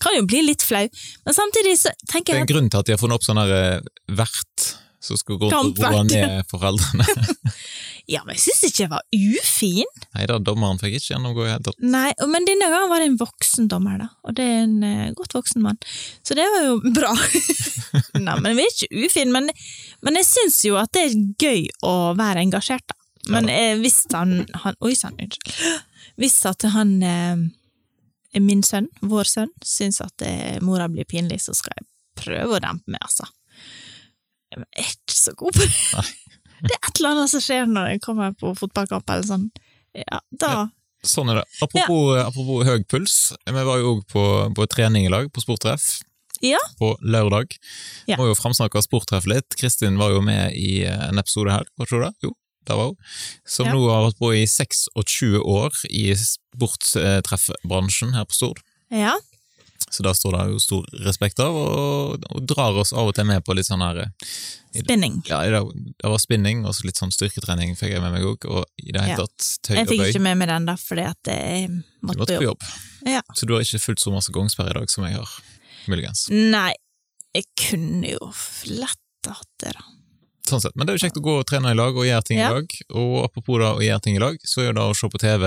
Kan 0.00 0.14
jo 0.18 0.26
bli 0.30 0.44
litt 0.46 0.62
flau, 0.64 0.84
men 1.26 1.36
samtidig 1.36 1.74
så 1.80 1.92
Det 2.12 2.22
er 2.28 2.42
en 2.44 2.48
grunn 2.52 2.70
til 2.70 2.80
at 2.82 2.86
de 2.88 2.94
har 2.94 3.02
funnet 3.02 3.18
opp 3.18 3.26
sånn 3.26 3.40
her 3.42 3.56
eh, 3.56 3.90
vert 4.20 4.70
som 5.00 5.16
skal 5.16 5.38
gå 5.40 5.48
rundt 5.50 5.80
og 5.80 5.92
roe 5.94 6.04
ned 6.06 6.44
foreldrene. 6.52 7.06
ja, 8.08 8.22
men 8.24 8.36
jeg 8.36 8.44
syns 8.46 8.62
ikke 8.68 8.84
jeg 8.84 8.92
var 8.92 9.04
ufin. 9.12 9.90
Nei 10.16 10.28
da, 10.30 10.38
dommeren 10.42 10.80
fikk 10.80 10.96
ikke 10.98 11.12
gjennomgå 11.14 11.44
i 11.44 11.48
det 11.48 11.52
hele 11.54 11.66
tatt. 11.68 11.82
Nei, 11.96 12.08
men 12.32 12.48
denne 12.48 12.70
gangen 12.72 12.92
var 12.92 13.02
det 13.02 13.10
en 13.10 13.18
voksen 13.20 13.68
dommer, 13.72 13.98
da, 14.00 14.08
og 14.24 14.36
det 14.38 14.46
er 14.46 14.62
en 14.64 14.78
uh, 14.84 15.10
godt 15.18 15.36
voksen 15.36 15.64
mann. 15.64 15.80
Så 16.26 16.36
det 16.38 16.46
var 16.54 16.66
jo 16.68 16.78
bra. 16.98 17.12
Nei, 18.20 18.38
men 18.40 18.56
vi 18.56 18.64
er 18.64 18.72
ikke 18.72 19.04
ufine, 19.06 19.34
men, 19.36 19.52
men 20.06 20.20
jeg 20.20 20.30
syns 20.30 20.62
jo 20.68 20.80
at 20.80 20.92
det 20.96 21.08
er 21.08 21.20
gøy 21.42 21.68
å 21.86 21.94
være 22.18 22.46
engasjert, 22.46 22.86
da. 22.88 22.96
Men 23.28 23.48
eh, 23.52 23.76
hvis 23.78 24.06
han, 24.12 24.46
han 24.62 24.78
Oi 24.80 24.94
sann, 24.96 25.18
unnskyld. 25.20 25.82
Hvis 26.20 26.38
at 26.48 26.64
han 26.72 26.94
eh, 27.04 27.42
min 28.40 28.62
sønn, 28.66 28.88
vår 29.00 29.28
sønn, 29.28 29.52
syns 29.64 30.00
at 30.04 30.24
eh, 30.26 30.56
mora 30.64 30.88
blir 30.88 31.08
pinlig, 31.08 31.40
så 31.44 31.54
skal 31.56 31.76
jeg 31.76 31.88
prøve 32.20 32.56
å 32.58 32.62
dempe 32.62 32.92
meg, 32.92 33.02
altså. 33.04 33.28
Jeg 34.50 34.64
er 34.66 34.90
ikke 34.90 35.14
så 35.14 35.34
god 35.38 35.56
på 35.56 35.66
det. 35.66 36.04
Det 36.62 36.74
er 36.76 36.88
et 36.88 36.98
eller 37.00 37.10
annet 37.14 37.30
som 37.32 37.40
skjer 37.44 37.66
når 37.70 37.88
jeg 37.94 38.00
kommer 38.04 38.32
på 38.36 38.52
fotballkamp 38.58 39.10
eller 39.10 39.26
sånn. 39.28 39.48
Ja, 39.96 40.20
da 40.30 40.68
Sånn 41.02 41.30
er 41.32 41.38
det. 41.40 41.46
Apropos, 41.64 42.18
apropos 42.20 42.66
høy 42.68 42.82
puls, 42.84 43.14
vi 43.48 43.62
var 43.64 43.78
jo 43.80 43.94
òg 43.94 44.00
på, 44.12 44.22
på 44.52 44.66
trening 44.68 45.06
i 45.06 45.12
lag, 45.12 45.30
på 45.32 45.40
sporttreff. 45.40 46.02
Ja. 46.44 46.58
På 46.76 46.90
lørdag. 47.00 47.54
Ja. 48.08 48.18
Må 48.20 48.26
jo 48.28 48.34
framsnakke 48.36 48.82
sporttreff 48.84 49.24
litt. 49.28 49.56
Kristin 49.56 49.96
var 49.96 50.12
jo 50.12 50.20
med 50.20 50.52
i 50.60 50.82
en 50.84 51.16
episode 51.20 51.50
her, 51.56 51.64
var 51.80 51.88
ikke 51.88 51.96
du 51.96 52.04
det? 52.04 52.12
Jo, 52.28 52.34
det 52.68 52.76
var 52.76 52.90
hun. 52.92 52.96
Som 53.48 53.66
Ja. 53.70 53.72
nå 53.72 53.80
har 53.88 54.04
vært 54.10 54.20
på 54.20 54.34
i 54.36 54.44
26 54.44 55.40
år 55.40 55.72
i 55.88 56.04
sportstreffbransjen 56.20 58.12
her 58.14 58.24
på 58.28 58.36
Stord. 58.36 58.60
Ja, 58.92 59.16
Så 59.90 60.04
da 60.06 60.12
står 60.14 60.36
det 60.36 60.42
jo 60.52 60.58
stor 60.62 60.84
respekt 61.04 61.40
av, 61.42 61.56
og, 61.56 62.24
og 62.30 62.44
drar 62.46 62.76
oss 62.78 62.92
av 62.94 63.08
og 63.10 63.14
til 63.16 63.26
med 63.26 63.42
på 63.44 63.56
litt 63.58 63.66
sånn 63.66 63.82
her 63.82 64.04
spinning. 64.70 65.16
Ja, 65.26 65.40
det, 65.50 65.60
det 65.98 66.10
var 66.12 66.20
spinning 66.22 66.62
og 66.68 66.76
litt 66.86 67.00
sånn 67.00 67.10
styrketrening 67.14 67.74
fikk 67.78 67.96
jeg 67.96 68.02
med 68.04 68.14
meg 68.14 68.26
òg, 68.28 68.46
og 68.46 68.64
i 68.78 68.92
det 68.94 69.02
hele 69.02 69.16
Ja. 69.16 69.24
tatt 69.24 69.48
tøy 69.66 69.74
og 69.74 69.76
bøy. 69.76 69.80
Jeg 69.80 69.88
fikk 69.90 70.04
ikke 70.14 70.22
med 70.28 70.38
meg 70.38 70.48
den 70.52 70.68
da, 70.70 70.76
fordi 70.78 71.06
at 71.10 71.30
jeg 71.32 71.68
måtte 72.06 72.22
måtte 72.22 72.38
på 72.38 72.46
jobb. 72.46 72.68
Ja. 73.10 73.22
Så 73.34 73.48
du 73.50 73.54
har 73.56 73.64
ikke 73.66 73.82
fulgt 73.82 74.04
så 74.04 74.12
masse 74.14 74.30
gangsperre 74.34 74.70
i 74.70 74.78
dag 74.78 74.90
som 74.94 75.04
jeg 75.08 75.18
har, 75.18 75.34
muligens. 75.90 76.28
Nei, 76.30 76.70
jeg 77.34 77.48
kunne 77.58 78.14
jo 78.14 78.30
lett 78.70 79.26
hatt 79.26 79.50
det, 79.64 79.74
da. 79.74 79.82
sånn 80.48 80.62
sett. 80.62 80.74
Men 80.78 80.86
det 80.86 80.94
er 80.94 80.98
jo 81.00 81.04
kjekt 81.08 81.18
å 81.20 81.24
gå 81.26 81.34
og 81.42 81.44
trene 81.50 81.74
i 81.74 81.76
lag 81.78 81.94
og 81.98 82.06
gjøre 82.06 82.24
ting 82.30 82.38
Ja. 82.38 82.48
i 82.50 82.60
lag. 82.62 82.78
Og 82.94 83.24
apropos 83.26 83.58
da 83.60 83.74
å 83.74 83.82
gjøre 83.84 84.02
ting 84.06 84.16
i 84.16 84.22
lag, 84.22 84.38
så 84.46 84.62
er 84.68 84.72
det 84.72 84.82
å 84.86 84.94
se 84.96 85.10
på 85.10 85.18
TV 85.20 85.44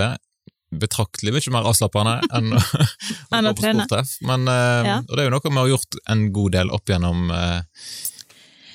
betraktelig 0.79 1.33
mye 1.35 1.53
mer 1.55 1.67
avslappende 1.69 2.15
enn 2.33 2.53
å, 2.57 2.61
gå 2.61 3.53
på 3.53 3.65
sporttreff. 3.65 4.15
Men, 4.27 4.47
eh, 4.47 4.89
Ja. 4.89 4.97
Og 5.07 5.13
det 5.15 5.23
er 5.23 5.29
jo 5.29 5.35
noe 5.35 5.49
vi 5.49 5.59
har 5.61 5.71
gjort 5.73 5.99
en 6.15 6.25
god 6.33 6.51
del 6.57 6.71
opp 6.75 6.89
gjennom 6.89 7.29
eh, 7.31 7.61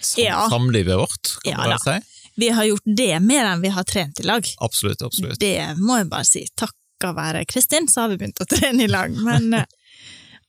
sam 0.00 0.24
Ja. 0.24 0.46
samlivet 0.50 0.96
vårt, 1.00 1.34
kan 1.42 1.52
Ja 1.52 1.68
man 1.68 1.78
si. 1.82 1.98
Vi 2.38 2.48
har 2.54 2.64
gjort 2.64 2.86
det 2.86 3.20
mer 3.20 3.44
enn 3.50 3.60
vi 3.64 3.68
har 3.74 3.84
trent 3.84 4.20
i 4.20 4.22
lag. 4.22 4.46
Absolutt, 4.62 5.02
absolutt. 5.02 5.40
Det 5.42 5.74
må 5.76 5.96
jeg 5.98 6.06
bare 6.12 6.24
si. 6.28 6.44
Takka 6.54 7.10
være 7.16 7.44
Kristin, 7.50 7.88
så 7.90 8.04
har 8.04 8.12
vi 8.12 8.18
begynt 8.20 8.38
å 8.40 8.46
trene 8.46 8.84
i 8.86 8.90
lag. 8.90 9.10
Men, 9.10 9.52
eh, 9.58 9.64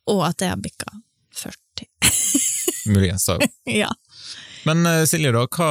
og 0.10 0.22
at 0.28 0.42
jeg 0.46 0.54
har 0.54 0.62
bikka 0.62 0.92
40. 1.34 1.90
Muligens 2.94 3.26
da. 3.26 3.40
Ja. 3.82 3.90
Men 4.68 4.86
eh, 4.86 5.06
Silje, 5.08 5.32
da, 5.36 5.46
hva 5.48 5.70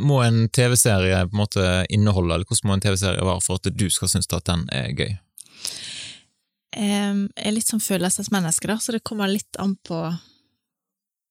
må 0.00 0.20
en 0.24 0.46
TV-serie 0.48 1.18
på 1.28 1.36
en 1.36 1.42
måte 1.42 1.66
inneholde, 1.92 2.34
eller 2.34 2.48
hvordan 2.48 2.70
må 2.70 2.76
en 2.76 2.84
TV-serie 2.84 3.24
være 3.26 3.44
for 3.44 3.60
at 3.60 3.70
du 3.76 3.86
skal 3.92 4.10
synes 4.12 4.30
at 4.32 4.46
den 4.48 4.66
er 4.74 4.92
gøy? 4.96 5.12
Jeg 6.76 7.28
er 7.40 7.54
litt 7.56 7.70
sånn 7.70 7.80
følelsesmenneske, 7.80 8.68
da, 8.68 8.78
så 8.80 8.92
det 8.96 9.04
kommer 9.06 9.30
litt 9.32 9.60
an 9.62 9.78
på 9.86 10.00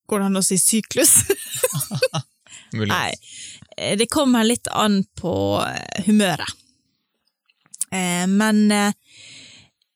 Går 0.05 0.21
det 0.21 0.25
an 0.27 0.37
å 0.37 0.41
si 0.45 0.59
syklus? 0.61 1.15
Nei, 2.77 3.09
eh, 3.73 3.95
det 3.97 4.05
kommer 4.13 4.45
litt 4.45 4.69
an 4.69 4.99
på 5.17 5.33
eh, 5.65 6.05
humøret. 6.05 6.61
Men 8.27 8.57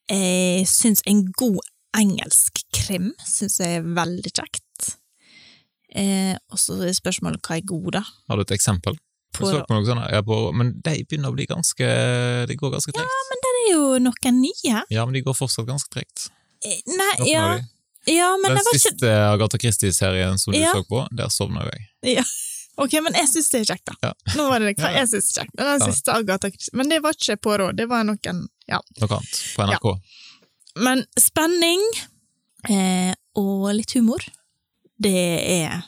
jeg 0.08 0.66
syns 0.72 1.02
en 1.10 1.26
god 1.36 1.60
engelsk 2.00 2.62
krim 2.74 3.12
syns 3.28 3.60
jeg 3.60 3.82
er 3.82 3.90
veldig 3.98 4.32
kjekt. 4.32 4.69
Eh, 5.96 6.36
og 6.54 6.60
så 6.62 6.76
er 6.86 6.94
spørsmålet 6.94 7.42
hva 7.42 7.58
er 7.58 7.66
god, 7.66 7.92
da? 7.98 8.04
Har 8.30 8.38
du 8.38 8.44
et 8.46 8.52
eksempel? 8.58 8.98
På, 9.34 9.46
sånt, 9.46 9.70
ja, 10.10 10.22
på, 10.26 10.38
men 10.58 10.72
de 10.82 10.96
begynner 11.06 11.30
å 11.30 11.36
bli 11.36 11.46
ganske 11.46 11.86
Det 12.50 12.56
går 12.58 12.72
ganske 12.74 12.92
tregt. 12.92 13.06
Ja, 13.06 13.20
men 13.30 13.42
det 13.46 13.50
er 13.54 13.68
jo 13.76 13.82
noen 14.02 14.40
nye. 14.42 14.80
Ja, 14.90 15.04
men 15.06 15.14
de 15.14 15.22
går 15.22 15.38
fortsatt 15.38 15.68
ganske 15.70 15.90
tregt. 15.94 16.30
Eh, 16.66 16.80
Nei, 16.90 17.12
Noen 17.20 17.30
ja, 17.30 17.44
av 17.46 17.60
de. 17.60 18.14
ja 18.16 18.30
men 18.42 18.50
Den 18.56 18.58
var 18.66 18.74
ikke 18.74 18.82
siste 18.88 19.12
Agatha 19.30 19.60
Christie-serien 19.62 20.40
som 20.42 20.54
du 20.54 20.60
Ja. 20.60 20.74
så 20.74 20.82
på, 20.90 21.04
der 21.16 21.30
sovna 21.30 21.66
jeg. 21.70 22.24
Ok, 22.80 22.94
men 23.04 23.12
jeg 23.14 23.28
syns 23.28 23.50
det 23.52 23.60
er 23.60 23.66
kjekt, 23.74 23.90
da. 23.90 23.94
Ja. 24.08 24.12
Nå 24.40 24.44
var 24.50 24.64
det 24.64 24.70
hva 24.80 24.88
Ja. 24.94 25.02
jeg 25.02 25.10
syns 25.12 25.30
er 25.36 25.42
kjekt. 25.44 25.56
Den 25.60 25.68
Ja. 25.68 25.86
siste 25.92 26.14
Agatha 26.16 26.50
Christie. 26.50 26.78
Men 26.80 26.88
det 26.90 27.02
var 27.04 27.12
ikke 27.18 27.36
på 27.44 27.58
råd, 27.60 27.76
det 27.76 27.90
var 27.92 28.06
noen 28.08 28.46
Ja. 28.70 28.80
Noe 29.02 29.10
annet 29.18 29.40
på 29.56 29.66
NRK. 29.68 29.88
Men 30.80 31.04
spenning 31.20 31.84
eh, 32.70 33.14
og 33.36 33.74
litt 33.76 33.92
humor, 33.98 34.24
det 35.00 35.16
er 35.64 35.84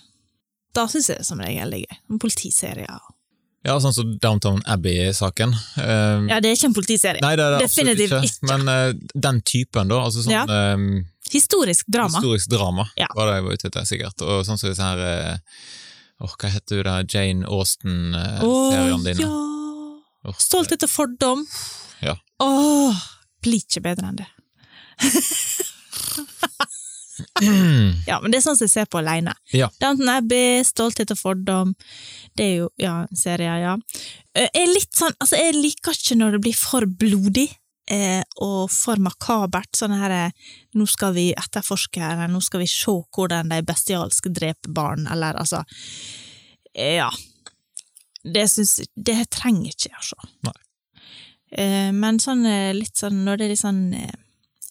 Da 0.74 0.86
syns 0.88 1.10
jeg 1.12 1.18
det 1.20 1.26
som 1.28 1.40
regel 1.44 1.74
er 1.76 1.82
gøy. 1.84 1.98
En 2.10 2.20
Politiserie. 2.22 2.88
Ja, 3.68 3.76
sånn 3.84 3.94
som 3.94 4.14
Downtown 4.24 4.62
Abbey-saken. 4.66 5.52
Uh, 5.78 6.24
Ja, 6.32 6.40
det 6.42 6.50
er 6.50 6.56
ikke 6.56 6.70
en 6.72 6.74
politiserie. 6.78 7.22
Nei, 7.22 7.36
det 7.38 7.44
er 7.46 7.58
det 7.58 7.66
definitivt 7.68 8.16
ikke. 8.16 8.22
ikke. 8.26 8.48
Men 8.50 8.72
uh, 8.72 8.94
den 9.28 9.42
typen, 9.46 9.92
da. 9.92 10.00
Altså 10.08 10.24
sånn 10.24 10.34
Ja. 10.34 10.46
um, 10.74 11.06
Historisk 11.32 11.86
drama. 11.88 12.18
historisk 12.18 12.50
drama, 12.52 12.88
Ja. 12.98 13.08
var 13.16 13.28
det 13.30 13.36
jeg 13.36 13.44
var 13.46 13.54
ute 13.54 13.68
etter, 13.70 13.86
sikkert. 13.86 14.22
Og 14.26 14.46
sånn 14.48 14.58
som 14.58 14.70
disse 14.72 14.82
her 14.84 14.98
uh, 14.98 15.38
Åh, 16.22 16.34
hva 16.38 16.50
heter 16.54 16.78
du 16.78 16.84
da? 16.86 16.96
Jane 17.04 17.46
Austen-seriene 17.50 19.04
dine. 19.04 19.22
ja! 19.26 19.38
Oh, 20.30 20.36
Stolthet 20.38 20.84
og 20.86 20.90
fordom. 20.92 21.46
Ja. 22.02 22.16
Åh, 22.40 22.98
blir 23.42 23.62
ikke 23.64 23.82
bedre 23.82 24.10
enn 24.12 24.20
det. 24.22 24.28
Ja, 28.10 28.20
men 28.22 28.32
det 28.32 28.42
er 28.42 28.44
sånn 28.44 28.58
som 28.60 28.68
jeg 28.68 28.74
ser 28.74 28.90
på 28.92 29.00
alene. 29.00 29.34
Ja. 29.56 29.70
Downton 29.82 30.10
Abbey, 30.12 30.62
Stolthet 30.68 31.14
og 31.14 31.20
fordom, 31.20 31.74
det 32.38 32.46
er 32.46 32.54
jo 32.64 32.70
ja, 32.82 32.96
serier, 33.18 33.58
ja. 33.64 33.78
Eh, 34.36 34.50
Jeg 34.54 34.66
er 34.68 34.74
litt 34.74 34.94
sånn, 34.98 35.16
altså 35.22 35.40
jeg 35.40 35.56
liker 35.58 35.96
ikke 35.96 36.18
når 36.20 36.36
det 36.38 36.42
blir 36.46 36.58
for 36.60 36.86
blodig 36.86 37.48
eh, 37.92 38.22
og 38.44 38.72
for 38.74 39.00
makabert, 39.04 39.72
sånn 39.78 39.96
her 39.96 40.16
eh, 40.18 40.54
nå 40.78 40.88
skal 40.92 41.16
vi 41.16 41.30
etterforske 41.38 42.04
her, 42.04 42.26
nå 42.32 42.42
skal 42.44 42.64
vi 42.66 42.70
se 42.72 42.94
hvordan 43.16 43.52
de 43.54 43.62
bestialske 43.68 44.32
dreper 44.34 44.74
barn, 44.76 45.08
eller 45.12 45.40
altså 45.40 45.64
Ja. 46.78 47.10
Det 48.24 48.44
syns 48.52 48.76
Det 48.94 49.16
trenger 49.34 49.72
ikke 49.72 49.90
jeg 49.90 49.98
å 49.98 50.10
se. 50.12 50.28
Nei. 50.46 50.60
Eh, 51.58 51.92
men 51.96 52.20
sånn 52.22 52.44
litt 52.78 53.00
sånn, 53.02 53.24
når 53.26 53.40
det 53.40 53.46
er 53.46 53.54
litt 53.56 53.64
sånn 53.64 53.86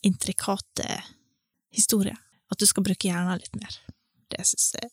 intrikate 0.06 1.00
historier, 1.74 2.16
at 2.50 2.58
du 2.60 2.66
skal 2.68 2.84
bruke 2.86 3.08
hjernen 3.08 3.38
litt 3.40 3.56
mer. 3.60 3.78
Det 4.30 4.44
syns 4.46 4.72
jeg, 4.76 4.90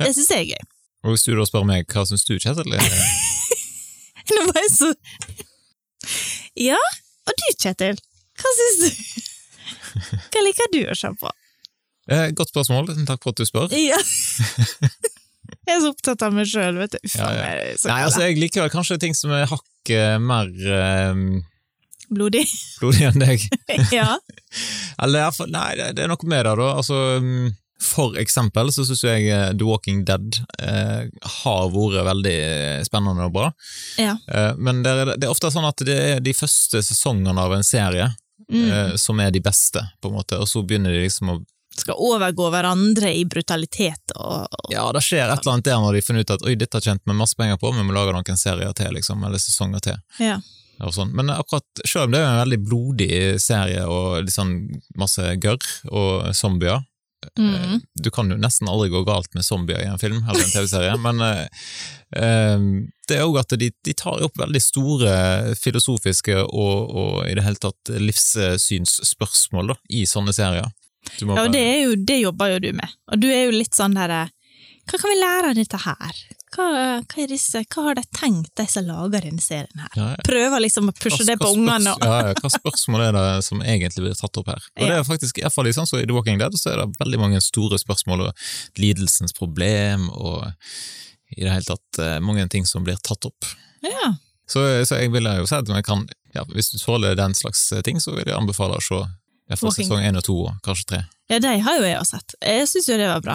Ja. 0.00 0.06
jeg 0.10 0.26
er 0.38 0.44
gøy. 0.54 0.64
Og 1.04 1.12
hvis 1.14 1.24
du 1.26 1.34
da 1.36 1.44
spør 1.46 1.66
meg, 1.68 1.86
hva 1.92 2.02
syns 2.08 2.24
du, 2.26 2.34
Kjetil? 2.40 2.70
Nå 4.34 4.42
var 4.48 4.60
jeg 4.62 4.70
så 4.72 4.88
Ja, 6.64 6.78
og 7.28 7.32
du, 7.40 7.46
Kjetil? 7.60 7.98
Hva 8.40 8.52
syns 8.58 8.78
du? 8.82 9.24
Hva 10.34 10.42
liker 10.46 10.70
du 10.74 10.80
å 10.90 10.94
se 10.98 11.10
på? 11.20 11.30
eh, 12.10 12.30
Godt 12.36 12.50
spørsmål, 12.54 12.88
takk 13.08 13.22
for 13.22 13.34
at 13.34 13.42
du 13.42 13.46
spør. 13.48 13.74
Ja. 13.78 13.98
Jeg 15.64 15.76
er 15.78 15.80
så 15.80 15.90
opptatt 15.94 16.22
av 16.24 16.32
meg 16.36 16.48
sjøl, 16.48 16.76
vet 16.80 16.92
du. 16.96 16.98
Uff, 17.06 17.14
Ja, 17.16 17.28
ja. 17.32 17.44
Nei, 17.88 18.00
altså, 18.04 18.20
jeg 18.26 18.36
liker 18.40 18.64
vel 18.64 18.72
kanskje 18.72 18.98
ting 19.00 19.14
som 19.16 19.30
er 19.32 19.46
hakket 19.48 20.20
mer 20.20 20.50
eh, 20.50 21.20
blodig. 22.10 22.46
blodig 22.80 23.04
enn 23.10 23.20
deg. 23.22 23.44
ja. 23.98 24.14
Eller 25.02 25.44
nei, 25.50 25.68
det, 25.92 26.02
er 26.04 26.10
noe 26.10 26.30
med 26.30 26.44
det, 26.46 26.56
da. 26.60 26.70
Altså, 26.78 26.98
mm, 27.22 27.52
for 27.84 28.18
eksempel 28.20 28.70
så 28.72 28.84
syns 28.86 29.04
jeg 29.04 29.28
eh, 29.28 29.50
The 29.52 29.66
Walking 29.68 30.04
Dead 30.08 30.40
eh, 30.62 31.06
har 31.42 31.64
vært 31.74 32.04
veldig 32.08 32.36
spennende 32.86 33.28
og 33.28 33.34
bra. 33.34 33.48
Ja. 34.00 34.16
Eh, 34.28 34.52
men 34.56 34.84
det 34.84 34.92
er, 34.94 35.14
det 35.16 35.26
er 35.28 35.34
ofte 35.34 35.50
sånn 35.52 35.68
at 35.68 35.82
det 35.84 35.96
er 36.14 36.22
de 36.24 36.36
første 36.36 36.82
sesongene 36.86 37.40
av 37.44 37.56
en 37.56 37.66
serie 37.66 38.12
Mm. 38.52 38.70
eh, 38.70 38.94
som 38.96 39.20
er 39.20 39.30
de 39.30 39.40
beste, 39.40 39.80
på 40.02 40.08
en 40.10 40.14
måte, 40.18 40.36
og 40.36 40.48
så 40.48 40.60
begynner 40.62 40.92
de 40.92 41.04
liksom 41.06 41.30
å 41.32 41.36
Skal 41.74 41.96
overgå 41.98 42.50
hverandre 42.52 43.08
i 43.18 43.24
brutalitet 43.26 44.12
og, 44.14 44.44
og 44.46 44.68
Ja, 44.70 44.84
det 44.92 45.00
skjer 45.02 45.24
et 45.26 45.40
eller 45.40 45.56
annet 45.56 45.64
der 45.66 45.80
når 45.82 45.96
de 45.96 46.02
finner 46.06 46.22
ut 46.22 46.30
at 46.30 46.44
oi, 46.46 46.52
dette 46.54 46.76
har 46.76 46.84
tjent 46.84 47.02
vi 47.08 47.16
masse 47.16 47.34
penger 47.38 47.56
på, 47.58 47.72
vi 47.74 47.82
må 47.82 47.96
lage 47.96 48.12
noen 48.14 48.38
serier 48.38 48.70
til, 48.76 48.92
liksom, 48.94 49.24
eller 49.24 49.42
sesonger 49.42 49.82
til. 49.88 49.96
ja. 50.20 50.36
Sånn. 50.94 51.12
Men 51.14 51.30
akkurat, 51.30 51.64
selv 51.86 52.08
om 52.08 52.10
det 52.16 52.20
er 52.20 52.30
en 52.32 52.42
veldig 52.42 52.58
blodig 52.66 53.10
serie 53.40 53.84
og 53.86 54.28
sånn 54.32 54.56
masse 54.98 55.22
gørr 55.42 55.62
og 55.92 56.34
zombier, 56.34 56.82
Mm. 57.38 57.80
du 57.96 58.10
kan 58.12 58.28
jo 58.28 58.36
nesten 58.36 58.68
aldri 58.68 58.90
gå 58.92 59.00
galt 59.06 59.30
med 59.34 59.46
zombier 59.46 59.80
i 59.80 59.86
en 59.88 59.96
film 59.98 60.18
eller 60.28 60.44
en 60.44 60.50
TV-serie, 60.52 60.96
men 61.06 61.22
eh, 61.24 61.46
eh, 62.20 62.58
det 63.08 63.16
er 63.16 63.24
òg 63.24 63.38
at 63.40 63.54
de, 63.56 63.70
de 63.80 63.94
tar 63.96 64.20
opp 64.26 64.36
veldig 64.36 64.60
store 64.60 65.14
filosofiske 65.56 66.36
og, 66.44 66.92
og 66.92 67.16
i 67.24 67.32
det 67.38 67.46
hele 67.46 67.56
tatt 67.56 67.94
livssynsspørsmål 67.96 69.72
da, 69.72 69.78
i 69.88 70.04
sånne 70.08 70.34
serier. 70.36 70.68
Ja, 71.20 71.40
og 71.42 71.52
det, 71.52 71.60
er 71.60 71.80
jo, 71.84 71.96
det 72.00 72.20
jobber 72.22 72.54
jo 72.54 72.60
du 72.64 72.70
med. 72.76 72.92
Og 73.12 73.20
du 73.20 73.28
er 73.28 73.46
jo 73.46 73.56
litt 73.56 73.76
sånn 73.76 73.96
derre 73.96 74.22
Hva 74.88 75.00
kan 75.00 75.10
vi 75.10 75.16
lære 75.20 75.50
av 75.52 75.58
dette 75.58 75.80
her? 75.80 76.20
Hva, 76.54 76.66
hva, 77.02 77.26
disse, 77.30 77.62
hva 77.66 77.84
har 77.88 77.96
de 77.98 78.04
tenkt, 78.14 78.52
de 78.58 78.66
som 78.70 78.86
lager 78.86 79.24
denne 79.26 79.42
serien 79.42 79.82
her? 79.82 79.92
Ja. 79.98 80.08
Prøver 80.26 80.62
liksom 80.62 80.90
å 80.92 80.94
pushe 80.94 81.26
det 81.26 81.34
på 81.40 81.50
ungene. 81.54 81.94
Ja, 81.98 82.18
ja, 82.28 82.34
hva 82.38 82.50
spørsmål 82.52 83.06
er 83.08 83.16
det 83.16 83.24
som 83.46 83.62
egentlig 83.64 84.04
blir 84.04 84.18
tatt 84.18 84.38
opp 84.38 84.52
her? 84.52 84.68
Og 84.78 84.84
det 84.86 84.98
er 85.00 85.08
faktisk, 85.08 85.40
i 85.40 85.46
hvert 85.46 85.56
fall 85.56 85.70
sånn 85.74 85.90
i 85.98 86.04
The 86.06 86.14
Walking 86.14 86.38
Dead, 86.42 86.54
så 86.60 86.74
er 86.74 86.82
det 86.82 87.00
veldig 87.00 87.20
mange 87.22 87.42
store 87.42 87.80
spørsmål, 87.82 88.28
og 88.28 88.78
lidelsens 88.78 89.34
problem, 89.36 90.06
og 90.14 90.46
i 91.34 91.42
det 91.42 91.50
hele 91.50 91.66
tatt 91.66 92.02
eh, 92.02 92.20
mange 92.22 92.46
ting 92.52 92.68
som 92.68 92.86
blir 92.86 93.00
tatt 93.02 93.26
opp. 93.26 93.50
Ja. 93.82 94.14
Så, 94.46 94.62
så 94.86 95.00
jeg 95.00 95.10
ville 95.14 95.32
jo 95.40 95.48
si 95.48 95.56
at 95.56 95.70
man 95.72 95.82
kan, 95.86 96.06
ja, 96.36 96.44
hvis 96.52 96.70
du 96.70 96.78
tåler 96.78 97.16
den 97.18 97.34
slags 97.34 97.66
ting, 97.86 97.98
så 98.02 98.14
vil 98.14 98.28
jeg 98.28 98.36
anbefale 98.36 98.78
å 98.78 98.84
se 98.84 99.00
i 99.44 99.52
hvert 99.52 99.60
fall 99.60 99.74
sesong 99.76 100.04
én 100.04 100.16
og 100.16 100.24
to, 100.24 100.36
kanskje 100.64 100.86
tre. 100.88 101.00
ja, 101.28 101.40
de 101.42 101.50
har 101.66 101.76
jo 101.76 101.84
jeg 101.84 101.98
også 102.00 102.16
sett. 102.16 102.36
Jeg 102.40 102.68
syns 102.70 102.86
jo 102.88 103.00
det 103.00 103.10
var 103.10 103.24
bra. 103.24 103.34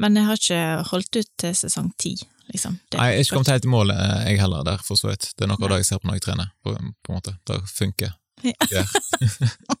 Men 0.00 0.16
jeg 0.18 0.26
har 0.26 0.40
ikke 0.40 0.62
holdt 0.90 1.18
ut 1.20 1.30
til 1.40 1.56
sesong 1.58 1.90
ti, 2.00 2.14
liksom. 2.52 2.78
Det- 2.90 2.98
Nei, 3.00 3.06
jeg 3.12 3.18
er 3.18 3.24
ikke 3.24 3.36
kommet 3.38 3.52
helt 3.54 3.64
i 3.64 3.72
mål, 3.72 3.90
eh, 3.94 4.24
jeg 4.30 4.40
heller, 4.42 4.64
der, 4.64 4.78
for 4.84 4.96
så 5.00 5.08
vidt. 5.12 5.30
Det 5.36 5.44
er 5.46 5.50
noe 5.52 5.60
av 5.62 5.68
det 5.72 5.80
jeg 5.82 5.88
ser 5.92 6.02
på 6.02 6.08
når 6.10 6.18
jeg 6.20 6.26
trener, 6.28 6.50
på, 6.64 6.74
på 6.74 7.12
en 7.14 7.18
måte. 7.20 7.36
Det 7.48 7.60
funker. 7.70 8.14
Ja. 8.44 8.52
Ja. 8.70 8.84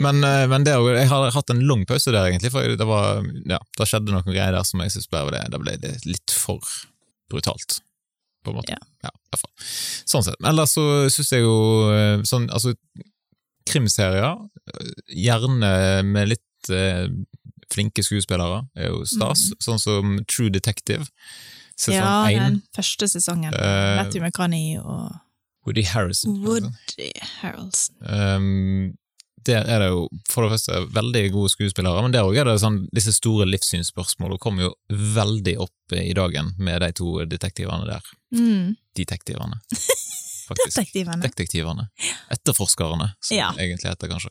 Men, 0.00 0.24
eh, 0.24 0.46
men 0.48 0.64
det, 0.64 0.72
jeg 0.72 1.08
har 1.10 1.30
hatt 1.34 1.50
en 1.52 1.60
lang 1.68 1.82
pause 1.84 2.12
der, 2.14 2.30
egentlig, 2.30 2.48
for 2.54 2.64
det, 2.64 2.86
var, 2.88 3.18
ja, 3.44 3.58
det 3.76 3.86
skjedde 3.90 4.14
noen 4.14 4.24
greier 4.24 4.54
der 4.56 4.64
som 4.64 4.80
jeg 4.80 4.94
synes 4.94 5.10
ble, 5.12 5.20
det, 5.34 5.42
det 5.52 5.60
ble 5.60 5.74
det 5.82 5.90
litt 6.08 6.32
for 6.32 6.64
brutalt, 7.28 7.80
på 8.44 8.54
en 8.54 8.56
måte. 8.56 8.72
Ja. 9.04 9.10
i 9.10 9.34
hvert 9.34 9.42
fall. 9.42 9.52
Sånn 10.08 10.24
sett. 10.24 10.40
Ellers 10.48 10.72
så 10.78 10.84
synes 11.12 11.32
jeg 11.34 11.44
jo 11.44 11.58
eh, 11.92 12.22
sånn, 12.24 12.48
altså, 12.56 12.72
krimserier, 13.68 14.40
gjerne 15.12 15.74
med 16.08 16.32
litt 16.32 16.72
eh, 16.72 17.04
flinke 17.72 18.04
skuespillere, 18.04 18.64
er 18.76 18.90
jo 18.92 19.04
stas, 19.08 19.50
sånn 19.62 19.80
som 19.80 20.16
True 20.30 20.52
Detective, 20.52 21.06
sesong 21.76 22.00
ja, 22.00 22.16
1, 22.30 22.42
den 22.42 22.58
første 22.76 23.08
sesongen. 23.10 23.54
Uh, 23.54 23.94
Matthew 24.00 24.22
McConney 24.22 24.76
og 24.80 25.14
Woody 25.66 25.84
Harrison. 25.88 26.36
Woody 26.44 27.10
Harrelson. 27.40 27.96
Um, 28.04 28.94
der 29.46 29.66
er 29.68 29.82
det 29.82 29.88
jo 29.90 30.06
for 30.30 30.44
det 30.44 30.54
første 30.54 30.80
veldig 30.94 31.24
gode 31.34 31.52
skuespillere, 31.52 32.02
men 32.04 32.14
der 32.14 32.24
òg 32.24 32.38
er 32.40 32.48
det 32.48 32.56
sånn 32.62 32.84
disse 32.96 33.12
store 33.12 33.46
livssynsspørsmålene 33.50 34.40
kommer 34.40 34.68
jo 34.68 34.72
veldig 35.16 35.58
opp 35.66 35.96
i 35.96 36.14
dagen 36.16 36.54
med 36.56 36.80
de 36.84 36.90
to 36.96 37.18
detektivene 37.28 37.88
der. 37.88 38.14
Mm. 38.36 38.76
Detektivene. 38.96 39.60
Faktisk. 40.44 40.76
Detektivene. 40.76 41.20
Detektivene. 41.22 41.86
Etterforskerne, 42.34 43.10
som 43.20 43.36
Ja. 43.36 43.50
egentlig 43.58 43.90
heter, 43.90 44.08
kanskje. 44.08 44.30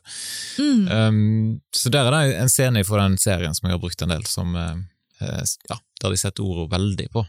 Mm. 0.58 0.88
Um, 0.90 1.60
så 1.74 1.90
der 1.90 2.06
er 2.06 2.14
det 2.14 2.36
en 2.40 2.48
scene 2.52 2.84
fra 2.86 3.02
den 3.02 3.16
serien 3.18 3.54
som 3.54 3.68
jeg 3.68 3.74
har 3.74 3.82
brukt 3.82 4.02
en 4.02 4.14
del, 4.14 4.24
som, 4.30 4.54
eh, 4.56 5.42
ja, 5.68 5.78
der 6.00 6.10
de 6.10 6.16
setter 6.20 6.44
ordet 6.44 6.70
veldig 6.70 7.08
på. 7.10 7.26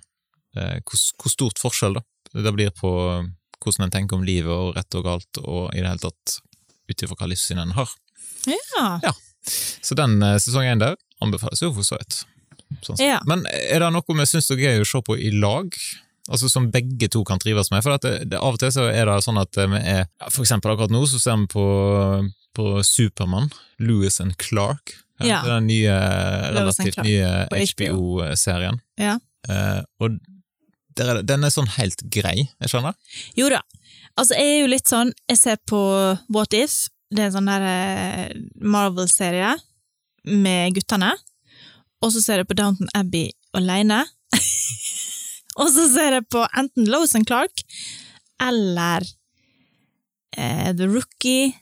Uh, 0.55 0.77
hvor, 0.85 1.01
hvor 1.19 1.33
stort 1.33 1.59
forskjell 1.59 1.97
da, 1.97 2.03
det 2.33 2.53
blir 2.55 2.71
på 2.71 2.91
hvordan 3.63 3.87
en 3.87 3.91
tenker 3.91 4.15
om 4.19 4.23
livet 4.27 4.51
og 4.51 4.75
rett 4.75 4.95
og 4.95 5.03
galt, 5.07 5.41
og 5.41 5.73
i 5.73 5.81
det 5.81 5.89
hele 5.89 6.03
tatt 6.05 6.39
ut 6.89 7.03
ifra 7.03 7.17
hva 7.17 7.27
livssyn 7.31 7.59
en 7.59 7.73
har. 7.75 7.89
Ja. 8.45 8.99
Ja. 9.03 9.13
Så 9.81 9.97
den 9.97 10.21
uh, 10.23 10.37
sesong 10.37 10.69
én 10.69 10.79
der 10.81 10.95
anbefales 11.23 11.61
jo 11.63 11.73
for 11.73 11.85
så 11.87 11.97
vidt. 11.97 12.23
Sånn. 12.85 12.99
Ja. 13.01 13.19
Men 13.29 13.45
er 13.49 13.81
det 13.83 13.91
noe 13.93 14.17
vi 14.19 14.25
syns 14.29 14.49
er 14.51 14.61
gøy 14.61 14.81
å 14.81 14.87
se 14.89 15.01
på 15.05 15.17
i 15.17 15.31
lag? 15.33 15.73
Altså 16.25 16.50
Som 16.50 16.72
begge 16.74 17.10
to 17.12 17.24
kan 17.27 17.39
trives 17.41 17.70
med? 17.72 17.84
For 17.86 17.98
det, 18.01 18.29
det, 18.32 18.39
av 18.39 18.58
og 18.58 18.62
til 18.62 18.74
så 18.74 18.88
er 18.89 19.05
det 19.10 19.20
sånn 19.25 19.38
at 19.41 19.58
eh, 19.62 19.70
vi 19.70 19.82
er 19.82 20.03
ja, 20.05 20.29
For 20.32 20.46
eksempel 20.46 20.74
akkurat 20.74 20.94
nå 20.94 21.03
så 21.10 21.22
ser 21.22 21.38
vi 21.44 21.50
på, 21.53 21.65
på 22.58 22.70
Supermann, 22.88 23.51
Lewis 23.77 24.22
and 24.24 24.38
Clark. 24.41 24.96
Ja. 25.22 25.44
Er 25.44 25.51
Den 25.55 25.70
nye, 25.70 26.00
relativt 26.55 26.98
nye 27.05 27.46
HBO. 27.51 27.91
HBO-serien. 28.20 28.82
Ja. 29.00 29.20
Eh, 29.48 29.82
og 30.01 30.17
der 30.96 31.12
er, 31.12 31.22
den 31.27 31.44
er 31.44 31.53
sånn 31.53 31.70
helt 31.75 32.01
grei, 32.12 32.48
jeg 32.48 32.72
skjønner? 32.72 32.96
Jo 33.38 33.51
da. 33.51 33.62
Altså, 34.15 34.38
jeg 34.39 34.48
er 34.48 34.62
jo 34.62 34.67
litt 34.72 34.88
sånn 34.88 35.10
Jeg 35.27 35.39
ser 35.41 35.58
på 35.67 35.79
What 36.32 36.55
If. 36.55 36.86
Det 37.12 37.22
er 37.22 37.29
en 37.29 37.36
sånn 37.36 37.50
der 37.51 37.65
eh, 37.70 38.36
Marvel-serie 38.63 39.53
med 40.25 40.75
guttene. 40.75 41.13
Og 42.03 42.12
så 42.15 42.24
ser 42.24 42.41
jeg 42.41 42.50
på 42.50 42.58
Downton 42.58 42.89
Abbey 42.98 43.29
alene. 43.55 44.03
og 45.55 45.71
så 45.71 45.88
ser 45.93 46.17
jeg 46.19 46.27
på 46.33 46.43
enten 46.57 46.88
Lowe's 46.91 47.15
and 47.17 47.27
Clark 47.29 47.63
eller 48.43 49.05
eh, 50.38 50.71
The 50.75 50.88
Rookie 50.91 51.53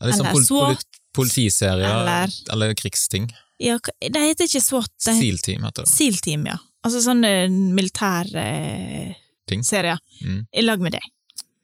liksom 0.00 0.26
eller 0.26 0.32
pol, 0.32 0.44
SWAT. 0.46 0.84
politiserier 1.16 1.88
Eller- 1.90 2.34
eller, 2.52 2.74
krigsting? 2.74 3.30
Ja, 3.58 3.78
det 4.00 4.20
heter 4.20 4.46
ikke 4.48 4.60
SWAT. 4.64 4.92
Det 5.04 5.12
heter 5.12 5.20
SEAL-team 5.20 5.64
heter 5.64 5.84
det. 5.84 5.90
SEAL 5.90 6.20
Team, 6.24 6.46
ja. 6.46 6.56
Altså 6.86 7.02
sånne 7.04 7.32
militære 7.50 7.74
militær 7.76 8.38
eh, 8.40 9.16
Ting. 9.50 9.64
Mm. 10.24 10.46
I 10.52 10.62
lag 10.62 10.80
med 10.80 10.94
deg. 10.94 11.02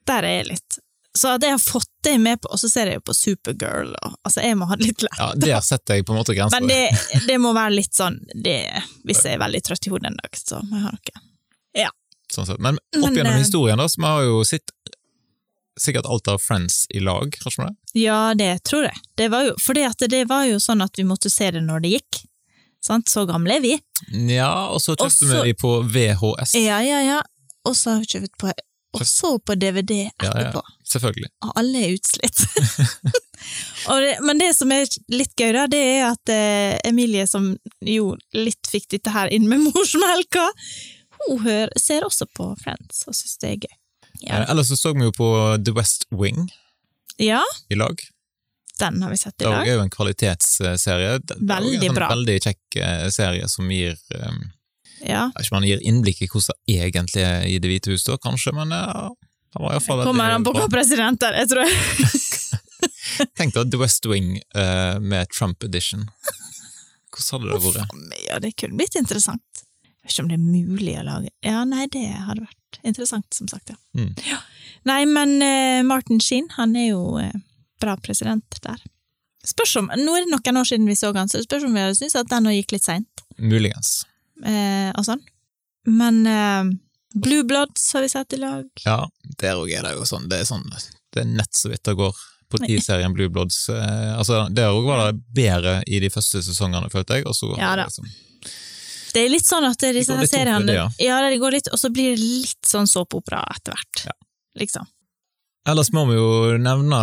Der 0.06 0.26
er 0.26 0.34
jeg 0.40 0.46
litt. 0.50 0.78
Så 1.16 1.30
at 1.36 1.44
jeg 1.46 1.54
har 1.54 1.62
fått 1.62 1.88
det 2.04 2.18
med 2.20 2.40
på, 2.42 2.50
og 2.52 2.58
så 2.60 2.68
ser 2.68 2.90
jeg 2.90 2.98
jo 2.98 3.04
på 3.08 3.14
Supergirl, 3.16 3.94
og 4.04 4.16
altså 4.26 4.42
jeg 4.44 4.58
må 4.58 4.66
ha 4.68 4.76
det 4.76 4.90
litt 4.90 5.04
lett. 5.06 5.16
Ja, 5.16 5.30
Der 5.38 5.62
setter 5.64 5.96
jeg 5.96 6.04
på 6.04 6.12
en 6.12 6.18
måte 6.20 6.34
grenser. 6.36 6.60
Men 6.60 6.68
det, 6.68 7.22
det 7.28 7.38
må 7.40 7.54
være 7.56 7.72
litt 7.78 7.94
sånn 7.96 8.18
det, 8.34 8.58
Hvis 9.06 9.22
jeg 9.24 9.38
er 9.38 9.40
veldig 9.46 9.62
trøtt 9.64 9.88
i 9.88 9.92
hodet 9.94 10.10
en 10.10 10.18
dag, 10.20 10.36
så 10.42 10.60
må 10.66 10.76
jeg 10.76 10.84
ha 10.88 10.92
noe. 10.92 11.22
Sånn 12.32 12.48
sett. 12.48 12.62
Men 12.62 12.78
opp 12.78 13.14
gjennom 13.14 13.34
eh, 13.34 13.42
historien, 13.42 13.78
da, 13.78 13.88
så 13.88 14.00
vi 14.02 14.08
har 14.08 14.24
jo 14.26 14.44
sett 14.46 14.72
sikkert 15.80 16.06
alt 16.08 16.28
av 16.28 16.38
Friends 16.40 16.86
i 16.90 17.00
lag, 17.00 17.34
kanskje 17.42 17.66
det? 17.66 18.00
Ja, 18.00 18.34
det 18.34 18.64
tror 18.64 18.86
jeg. 18.88 18.96
Det 19.14 19.28
var 19.32 19.44
jo, 19.50 19.56
fordi 19.60 19.84
at 19.88 20.06
det 20.10 20.24
var 20.30 20.46
jo 20.48 20.60
sånn 20.62 20.84
at 20.84 20.96
vi 20.96 21.04
måtte 21.04 21.30
se 21.32 21.50
det 21.52 21.62
når 21.64 21.84
det 21.84 21.96
gikk. 21.98 22.22
Sant? 22.86 23.10
Så 23.10 23.26
gamle 23.28 23.58
er 23.58 23.64
vi. 23.64 23.74
Ja, 24.30 24.68
og 24.70 24.80
så 24.82 24.94
kjøpte 24.96 25.28
vi 25.32 25.42
de 25.50 25.58
på 25.58 25.74
VHS. 25.82 26.56
Ja, 26.62 26.80
ja, 26.84 27.02
ja. 27.04 27.20
Og 27.66 27.76
så 27.76 27.96
har 27.96 28.02
vi 28.04 28.10
kjøpt 28.14 28.36
på 28.40 28.52
Og 28.96 29.02
så 29.04 29.32
på 29.42 29.56
DVD 29.58 30.06
Ja, 30.22 30.30
ja. 30.40 30.60
Selvfølgelig. 30.86 31.28
Og 31.44 31.56
alle 31.58 31.82
er 31.82 31.96
utslitt. 31.96 32.44
det, 34.06 34.12
men 34.24 34.38
det 34.40 34.52
som 34.56 34.70
er 34.72 34.86
litt 35.12 35.34
gøy, 35.34 35.50
da, 35.56 35.66
det 35.68 35.80
er 35.82 36.04
at 36.12 36.32
eh, 36.32 36.76
Emilie, 36.86 37.26
som 37.28 37.50
jo 37.84 38.14
litt 38.36 38.70
fikk 38.70 38.86
dette 38.94 39.12
her 39.12 39.32
inn 39.34 39.48
med 39.50 39.66
morsmelka, 39.66 40.46
hun 41.28 41.42
hører, 41.44 41.72
ser 41.80 42.06
også 42.06 42.26
på 42.36 42.50
Friends 42.62 43.04
og 43.06 43.16
syns 43.16 43.38
det 43.42 43.50
er 43.50 43.56
gøy. 43.66 43.76
Ja. 44.20 44.42
Eh, 44.42 44.50
Ellers 44.50 44.68
så 44.72 44.76
så 44.76 44.92
vi 44.96 45.06
jo 45.06 45.14
på 45.14 45.30
The 45.64 45.74
West 45.76 46.06
Wing 46.10 46.46
ja, 47.20 47.42
i 47.68 47.74
lag. 47.74 48.00
den 48.78 49.02
har 49.02 49.10
vi 49.10 49.16
sett 49.16 49.34
i 49.40 49.44
Det 49.44 49.52
er 49.52 49.74
jo 49.74 49.84
en 49.84 49.92
kvalitetsserie. 49.92 51.14
Er 51.16 51.40
Veldig 51.40 51.76
en 51.78 51.86
sånn 51.86 51.98
bra. 51.98 52.10
Veldig 52.12 52.36
kjekk 52.44 52.78
eh, 52.80 53.06
serie 53.14 53.48
som 53.48 53.70
gir 53.72 53.96
um, 54.14 54.42
Ja. 55.04 55.26
Ikke 55.40 55.56
man 55.56 55.68
gir 55.68 55.80
innblikk 55.84 56.22
i 56.24 56.28
hvordan 56.28 56.56
det 56.66 56.80
egentlig 56.88 57.24
er 57.24 57.46
i 57.48 57.58
Det 57.60 57.70
hvite 57.70 57.92
hus, 57.92 58.04
da, 58.08 58.16
kanskje, 58.20 58.54
men 58.56 58.72
ja, 58.72 59.10
det 59.52 59.62
var 59.62 59.76
iallfall 59.76 60.04
Kommer 60.04 60.32
han 60.32 60.44
på 60.44 60.54
hva 60.56 60.68
president 60.72 61.22
er, 61.24 61.40
jeg 61.42 61.52
tror 61.52 61.76
Tenk 63.38 63.54
deg 63.54 63.70
The 63.72 63.80
West 63.80 64.04
Wing 64.08 64.36
uh, 64.56 64.98
med 65.00 65.30
Trump 65.32 65.64
edition. 65.64 66.04
Hvordan 67.16 67.46
hadde 67.48 67.54
det 67.54 67.60
vært? 67.64 67.94
Ja, 68.26 68.40
det 68.44 68.50
kunne 68.60 68.76
blitt 68.76 68.96
interessant. 68.98 69.65
Vet 70.06 70.14
ikke 70.14 70.22
om 70.22 70.30
det 70.30 70.36
er 70.38 70.44
mulig 70.46 70.92
å 71.00 71.02
lage 71.02 71.32
Ja, 71.42 71.64
nei, 71.66 71.88
det 71.90 72.04
hadde 72.06 72.46
vært 72.46 72.78
interessant, 72.86 73.26
som 73.34 73.48
sagt, 73.50 73.72
ja. 73.74 73.78
Mm. 73.98 74.12
ja. 74.28 74.38
Nei, 74.86 75.00
men 75.10 75.32
uh, 75.42 75.82
Martin 75.86 76.20
Sheen, 76.22 76.46
han 76.54 76.76
er 76.78 76.92
jo 76.92 77.16
uh, 77.18 77.32
bra 77.82 77.96
president 77.98 78.60
der. 78.62 78.78
Spørs 79.46 79.76
om, 79.80 79.90
Nå 79.98 80.14
er 80.14 80.26
det 80.26 80.32
noen 80.32 80.60
år 80.60 80.68
siden 80.68 80.86
vi 80.86 80.96
så 80.98 81.12
han, 81.16 81.30
så 81.30 81.42
spørs 81.42 81.66
om 81.66 81.74
vi 81.74 81.82
hadde 81.82 81.98
syntes 81.98 82.18
at 82.18 82.30
den 82.30 82.46
gikk 82.54 82.76
litt 82.76 82.86
seint. 82.86 83.26
Muligens. 83.38 84.00
Eh, 84.44 84.90
og 84.96 85.04
sånn. 85.06 85.22
Men 85.86 86.22
eh, 86.26 86.70
Blue 87.14 87.44
Bloods 87.46 87.84
har 87.94 88.02
vi 88.02 88.10
sett 88.10 88.34
i 88.34 88.40
lag. 88.42 88.66
Ja, 88.84 89.04
der 89.42 89.60
òg 89.60 89.70
er 89.70 89.86
det 89.86 89.94
jo 89.94 90.06
sånn 90.08 90.26
Det 90.28 90.40
er 90.42 90.48
sånn 90.48 90.64
Det 91.14 91.22
er 91.22 91.28
nett 91.30 91.54
så 91.54 91.70
vidt 91.70 91.84
det 91.86 91.94
går. 91.98 92.18
Politiserien 92.50 93.14
Blue 93.14 93.30
Bloods. 93.30 93.68
Altså, 93.70 94.46
Der 94.54 94.74
òg 94.74 94.86
var 94.86 95.04
det 95.06 95.22
bedre 95.34 95.78
i 95.86 96.00
de 96.02 96.10
første 96.10 96.42
sesongene, 96.46 96.90
følte 96.90 97.20
jeg, 97.20 97.26
og 97.26 97.38
så 97.38 97.52
Ja 97.54 97.74
da. 97.78 97.86
liksom 97.86 98.10
Det 99.16 99.22
er 99.24 99.32
litt 99.32 99.48
sånn 99.48 99.64
at 99.64 99.80
det, 99.80 99.94
disse 99.96 100.12
her 100.18 100.28
seriene 100.28 100.66
det, 100.68 100.76
Ja, 101.00 101.20
det 101.24 101.38
går 101.40 101.56
litt, 101.56 101.70
og 101.72 101.80
så 101.80 101.88
blir 101.94 102.12
det 102.12 102.20
litt 102.20 102.68
sånn 102.68 102.88
såpeopera 102.90 103.40
etter 103.54 103.72
hvert. 103.72 104.02
Ja. 104.10 104.12
Liksom. 104.60 104.88
Ellers 105.66 105.88
må 105.96 106.04
vi 106.10 106.18
jo 106.18 106.56
nevne 106.62 106.98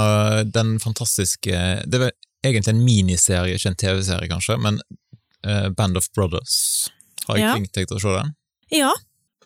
den 0.48 0.78
fantastiske 0.80 1.58
Det 1.84 1.98
er 1.98 2.04
vel 2.06 2.14
egentlig 2.46 2.74
en 2.76 2.84
miniserie, 2.86 3.58
ikke 3.58 3.72
en 3.74 3.80
TV-serie 3.82 4.30
kanskje, 4.30 4.58
men 4.62 4.78
uh, 5.48 5.70
Band 5.74 5.98
of 5.98 6.10
Brothers. 6.16 6.90
Har 7.28 7.40
jeg 7.40 7.46
Ja. 7.48 7.54
tenkt 7.56 7.96
å 7.96 8.00
se 8.04 8.16
den? 8.18 8.34
Ja, 8.74 8.92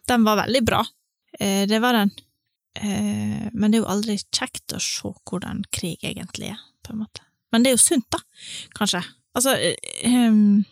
den 0.10 0.24
var 0.26 0.40
veldig 0.44 0.64
bra. 0.66 0.84
Eh, 1.40 1.66
det 1.70 1.80
var 1.84 1.94
den. 1.94 2.12
Eh, 2.80 3.50
men 3.54 3.72
det 3.72 3.78
er 3.78 3.84
jo 3.84 3.92
aldri 3.92 4.18
kjekt 4.18 4.74
å 4.74 4.80
se 4.82 5.12
hvordan 5.30 5.64
krig 5.72 6.02
egentlig 6.02 6.50
er, 6.56 6.62
på 6.84 6.94
en 6.96 7.04
måte. 7.04 7.22
Men 7.52 7.64
det 7.64 7.72
er 7.72 7.78
jo 7.78 7.84
sunt, 7.84 8.08
da, 8.14 8.20
kanskje. 8.78 9.04
Altså 9.38 9.54
ehm, 10.08 10.66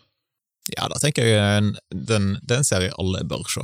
Ja, 0.74 0.88
da 0.90 0.98
tenker 1.02 1.26
jeg 1.28 1.62
den, 1.62 1.68
den, 2.08 2.26
det 2.42 2.56
er 2.56 2.62
en 2.64 2.66
serie 2.66 2.94
alle 2.98 3.22
bør 3.28 3.44
se. 3.52 3.62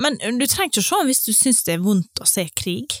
Men 0.00 0.16
du 0.18 0.46
trenger 0.48 0.70
ikke 0.72 0.82
å 0.82 0.88
se 0.88 0.98
den 1.02 1.10
hvis 1.10 1.24
du 1.26 1.32
syns 1.36 1.62
det 1.66 1.76
er 1.76 1.84
vondt 1.84 2.22
å 2.22 2.26
se 2.28 2.46
krig. 2.58 2.96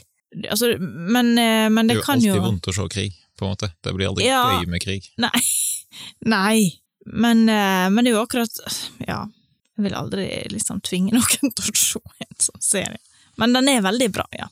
Altså, 0.46 0.74
men, 0.78 1.32
eh, 1.40 1.66
men 1.72 1.88
Det 1.88 1.96
det, 1.96 1.96
er 1.96 2.00
jo 2.00 2.06
kan 2.06 2.18
alltid 2.20 2.30
jo 2.36 2.44
vondt 2.44 2.68
å 2.70 2.74
se 2.76 2.86
krig, 2.92 3.16
på 3.38 3.46
en 3.46 3.54
måte. 3.54 3.70
Det 3.82 3.94
blir 3.96 4.10
aldri 4.10 4.26
Ja. 4.28 4.42
gøy 4.60 4.68
med 4.70 4.82
krig. 4.84 5.08
Nei. 5.18 5.40
Nei. 6.34 6.58
Men, 7.06 7.48
eh, 7.48 7.88
men 7.90 8.04
det 8.04 8.12
er 8.12 8.18
jo 8.18 8.22
akkurat 8.26 8.58
Ja, 9.08 9.24
jeg 9.78 9.86
vil 9.86 9.96
aldri 9.96 10.26
liksom 10.52 10.82
tvinge 10.86 11.14
noen 11.16 11.54
til 11.56 11.72
å 11.72 11.76
se 11.80 12.02
en 12.26 12.36
sånn 12.38 12.62
serie. 12.62 13.00
Men 13.40 13.54
den 13.56 13.70
er 13.72 13.80
veldig 13.86 14.10
bra, 14.14 14.26
ja. 14.36 14.50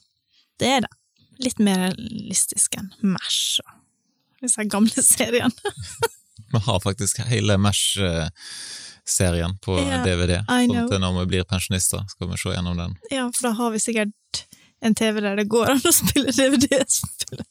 Det 0.58 0.70
er 0.78 0.86
det. 0.86 0.94
Litt 1.44 1.60
mer 1.62 1.84
realistisk 1.92 2.74
enn 2.80 2.88
Mash 3.06 3.60
og 3.62 3.74
disse 4.42 4.64
gamle 4.70 5.02
seriene. 5.06 5.52
Vi 6.48 6.58
har 6.64 6.80
faktisk 6.80 7.20
hele 7.28 7.58
Mash-serien 9.08 9.58
på 9.58 9.78
Ja, 9.78 10.02
DVD, 10.04 10.42
sånn 10.44 10.76
at 10.76 11.00
når 11.00 11.20
vi 11.22 11.26
blir 11.32 11.44
pensjonister, 11.48 12.04
skal 12.08 12.28
vi 12.28 12.36
se 12.36 12.52
gjennom 12.52 12.76
den. 12.76 12.96
Ja, 13.10 13.28
for 13.34 13.48
da 13.48 13.52
har 13.56 13.70
vi 13.72 13.80
sikkert 13.80 14.44
en 14.80 14.94
TV 14.94 15.20
der 15.20 15.36
det 15.36 15.48
går 15.48 15.70
an 15.72 15.80
å 15.80 15.92
spille 15.92 16.32
DVD-spill. 16.32 17.42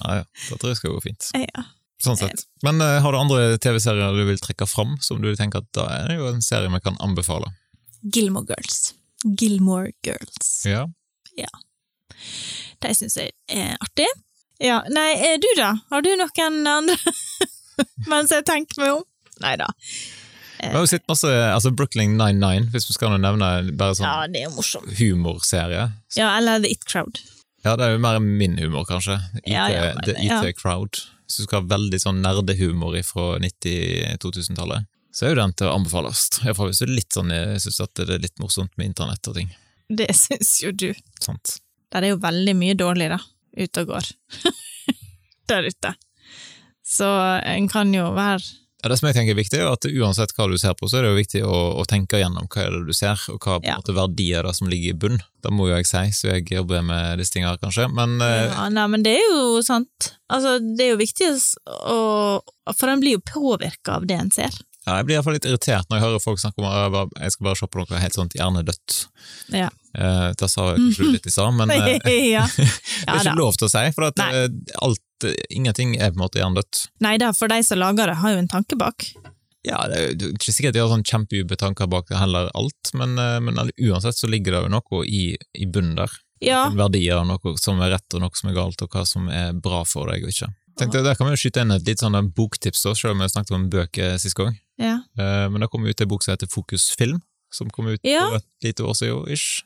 Ja, 0.00 0.20
ja, 0.20 0.24
det 0.24 0.58
tror 0.60 0.70
jeg 0.70 0.78
skal 0.78 0.94
gå 0.94 1.02
fint. 1.04 1.30
Ja. 1.34 1.66
Sånn 2.02 2.18
sett. 2.18 2.46
Men 2.62 2.80
uh, 2.82 3.00
har 3.00 3.12
du 3.12 3.18
andre 3.18 3.58
TV-serier 3.58 4.14
du 4.14 4.24
vil 4.28 4.40
trekke 4.40 4.66
fram, 4.66 4.96
som 5.00 5.22
du 5.22 5.34
tenker 5.36 5.62
at 5.62 5.70
da 5.76 5.88
er 5.98 6.10
det 6.10 6.18
jo 6.18 6.30
en 6.30 6.42
serie 6.44 6.70
vi 6.72 6.82
kan 6.84 6.98
anbefale? 7.02 7.52
Gilmore 8.02 8.46
Girls. 8.50 8.94
Gilmore 9.24 9.92
Girls. 10.04 10.64
Ja. 10.68 10.86
De 12.82 12.94
syns 12.94 13.16
jeg 13.18 13.32
er 13.48 13.78
artig. 13.80 14.10
Ja, 14.62 14.82
nei, 14.92 15.14
eh, 15.18 15.38
du 15.40 15.48
da? 15.58 15.72
Har 15.90 16.04
du 16.04 16.12
noen 16.14 16.66
andre? 16.68 16.98
Mens 18.10 18.30
jeg 18.30 18.44
tenker 18.46 18.84
meg 18.84 19.00
om? 19.00 19.08
Nei 19.42 19.56
da. 19.58 19.72
Vi 20.60 20.70
har 20.72 20.80
jo 20.84 20.86
sett 20.90 21.06
masse 21.10 21.28
altså 21.28 21.70
Brooklyn 21.76 22.16
99, 22.18 22.68
hvis 22.72 22.86
vi 22.88 22.94
skal 22.96 23.16
nevne 23.20 23.48
bare 23.76 23.94
sånn 23.98 24.06
Ja, 24.06 24.26
det 24.30 24.42
er 24.46 24.52
morsom. 24.54 24.84
humorserie. 24.98 25.88
Ja, 26.16 26.36
eller 26.38 26.60
The 26.62 26.70
It 26.70 26.84
Crowd. 26.88 27.18
Ja, 27.64 27.76
det 27.80 27.86
er 27.86 27.92
jo 27.96 27.98
mer 28.04 28.18
min 28.20 28.56
humor, 28.60 28.84
kanskje. 28.88 29.18
IT, 29.42 29.48
Ja, 29.52 29.66
ja, 29.72 29.94
men- 29.94 30.04
The 30.04 30.14
ja. 30.22 30.40
IT 30.42 30.56
Crowd. 30.60 31.00
Hvis 31.26 31.38
du 31.38 31.42
skal 31.46 31.62
ha 31.62 31.66
veldig 31.76 32.00
sånn 32.00 32.20
nerdehumor 32.22 32.96
fra 33.04 33.38
90-2000-tallet, 33.40 34.86
så 35.14 35.26
er 35.26 35.30
jo 35.34 35.38
den 35.40 35.52
til 35.56 35.68
å 35.70 35.74
anbefales. 35.78 36.26
Iallfall 36.44 36.68
hvis 36.72 36.80
du 36.82 36.86
er 36.88 36.94
litt 36.96 37.12
sånn, 37.16 37.30
jeg 37.32 37.60
synes 37.64 37.80
at 37.84 37.94
det 37.94 38.08
er 38.10 38.18
litt 38.24 38.38
morsomt 38.42 38.70
med 38.76 38.90
internett 38.92 39.28
og 39.30 39.34
ting. 39.38 39.50
Det 39.88 40.08
syns 40.16 40.62
jo 40.62 40.72
du. 40.72 40.90
Sant? 41.20 41.58
Der 41.92 42.02
er 42.02 42.14
jo 42.14 42.18
veldig 42.22 42.54
mye 42.58 42.74
dårlig, 42.74 43.08
da, 43.14 43.18
ute 43.56 43.84
og 43.84 43.86
går. 43.94 44.10
Der 45.48 45.62
ute. 45.68 45.94
Så 46.84 47.06
en 47.44 47.68
kan 47.68 47.92
jo 47.94 48.10
være 48.16 48.42
Ja, 48.84 48.90
det 48.92 48.98
som 49.00 49.06
jeg 49.08 49.16
tenker 49.16 49.32
er 49.32 49.38
viktig, 49.38 49.58
er 49.64 49.70
at 49.72 49.86
uansett 49.88 50.34
hva 50.36 50.44
du 50.50 50.58
ser 50.60 50.74
på, 50.76 50.90
så 50.92 50.98
er 50.98 51.06
det 51.06 51.12
jo 51.14 51.16
viktig 51.16 51.40
å, 51.48 51.60
å 51.80 51.86
tenke 51.88 52.18
gjennom 52.20 52.44
hva 52.52 52.66
er 52.66 52.74
det 52.74 52.82
du 52.84 52.92
ser, 52.92 53.16
og 53.32 53.40
hva 53.40 53.54
Ja. 53.64 53.78
måte 53.80 53.94
verdier 53.96 54.44
det 54.44 54.52
som 54.58 54.68
ligger 54.68 54.92
i 54.92 54.98
bunn. 55.06 55.16
Det 55.40 55.52
må 55.56 55.70
jo 55.70 55.78
jeg 55.78 55.88
si, 55.88 56.02
så 56.18 56.34
jeg 56.34 56.44
jobber 56.52 56.84
med 56.84 57.16
disse 57.22 57.32
tingene, 57.32 57.56
kanskje. 57.62 57.88
Men 57.96 58.20
eh, 58.20 58.50
Ja, 58.52 58.68
nei, 58.68 58.84
men 58.92 59.02
det 59.06 59.16
er 59.22 59.24
jo 59.32 59.62
sant. 59.64 60.10
Altså, 60.28 60.58
det 60.60 60.84
er 60.84 60.92
jo 60.94 61.00
viktig 61.00 61.32
å 61.88 61.98
For 62.76 62.92
en 62.92 63.00
blir 63.00 63.16
jo 63.18 63.24
påvirka 63.24 63.96
av 63.98 64.06
det 64.08 64.16
en 64.20 64.30
ser. 64.34 64.52
ja, 64.86 64.98
jeg 64.98 65.06
blir 65.08 65.16
iallfall 65.16 65.32
litt 65.38 65.46
irritert 65.48 65.88
når 65.88 65.96
jeg 65.96 66.04
hører 66.04 66.20
folk 66.20 66.40
snakke 66.42 66.60
om 66.60 66.66
at 66.68 67.14
jeg 67.24 67.32
skal 67.32 67.46
bare 67.48 67.56
se 67.56 67.68
på 67.72 67.80
noe 67.80 68.00
helt 68.04 68.16
sånt 68.18 68.34
hjernedødt. 68.36 68.96
Ja. 69.56 69.70
Eh, 69.96 70.28
det 70.36 70.48
sa 70.52 70.66
jeg 70.74 70.80
kanskje 70.82 71.08
litt 71.14 71.28
i 71.28 71.32
stad, 71.32 71.54
men 71.56 71.70
eh, 71.72 72.32
ja. 72.34 72.44
det 72.56 73.08
er 73.08 73.20
ikke 73.22 73.36
lov 73.38 73.56
til 73.56 73.68
å 73.68 73.72
si, 73.72 73.84
for 73.96 74.08
at 74.10 74.20
eh, 74.26 74.48
alt, 74.84 75.00
eh, 75.24 75.34
ingenting 75.50 75.94
er 76.00 76.10
på 76.10 76.18
en 76.18 76.24
måte 76.26 76.40
hjernedødt. 76.42 76.88
Nei 77.00 77.16
da, 77.22 77.30
for 77.32 77.46
de 77.48 77.60
som 77.62 77.78
lager 77.78 78.10
det, 78.10 78.16
har 78.24 78.34
jo 78.34 78.38
en 78.42 78.48
tanke 78.50 78.76
bak. 78.76 79.06
Ja, 79.64 79.78
det 79.88 79.96
er 79.96 80.10
jo 80.18 80.32
ikke 80.34 80.52
sikkert 80.52 80.74
de 80.74 80.80
har 80.82 80.90
sånn 80.92 81.06
kjempedype 81.06 81.56
tanker 81.56 81.86
bak 81.88 82.10
det 82.10 82.18
heller, 82.20 82.50
alt, 82.54 82.90
men, 82.92 83.14
eh, 83.18 83.38
men 83.40 83.56
uansett 83.78 84.18
så 84.18 84.26
ligger 84.28 84.52
det 84.52 84.64
jo 84.66 84.72
noe 84.74 85.04
i, 85.06 85.22
i 85.54 85.64
bunnen 85.70 85.94
der. 85.96 86.10
Ja, 86.44 86.66
verdier, 86.74 87.22
noe 87.24 87.54
som 87.62 87.78
er 87.80 87.94
rett 87.94 88.12
og 88.18 88.20
noe 88.20 88.34
som 88.36 88.50
er 88.50 88.54
galt, 88.58 88.82
og 88.82 88.90
hva 88.92 89.06
som 89.08 89.28
er 89.32 89.54
bra 89.54 89.84
for 89.88 90.10
deg 90.12 90.26
og 90.26 90.34
ikke. 90.34 90.50
Tenkte, 90.76 91.04
Der 91.06 91.14
kan 91.14 91.28
vi 91.30 91.36
jo 91.36 91.40
skyte 91.44 91.62
inn 91.62 91.70
et 91.70 91.86
litt 91.86 92.00
sånn 92.02 92.18
boktips, 92.34 92.82
da, 92.82 92.92
selv 92.98 93.14
om 93.14 93.22
vi 93.22 93.28
snakket 93.30 93.54
om 93.54 93.68
bøker 93.70 94.18
sist 94.18 94.34
gang. 94.36 94.58
ja. 94.76 94.98
Eh, 95.16 95.48
Men 95.48 95.60
det 95.62 95.70
kom 95.70 95.86
ut 95.86 96.00
en 96.02 96.08
bok 96.10 96.22
som 96.26 96.34
heter 96.34 96.50
Fokus 96.50 96.90
Film, 96.90 97.22
som 97.50 97.70
kom 97.70 97.86
ut 97.86 98.00
Ja. 98.04 98.26
for 98.28 98.36
et 98.36 98.44
lite 98.62 98.82
år 98.82 98.92
siden, 98.98 99.28
ish. 99.32 99.62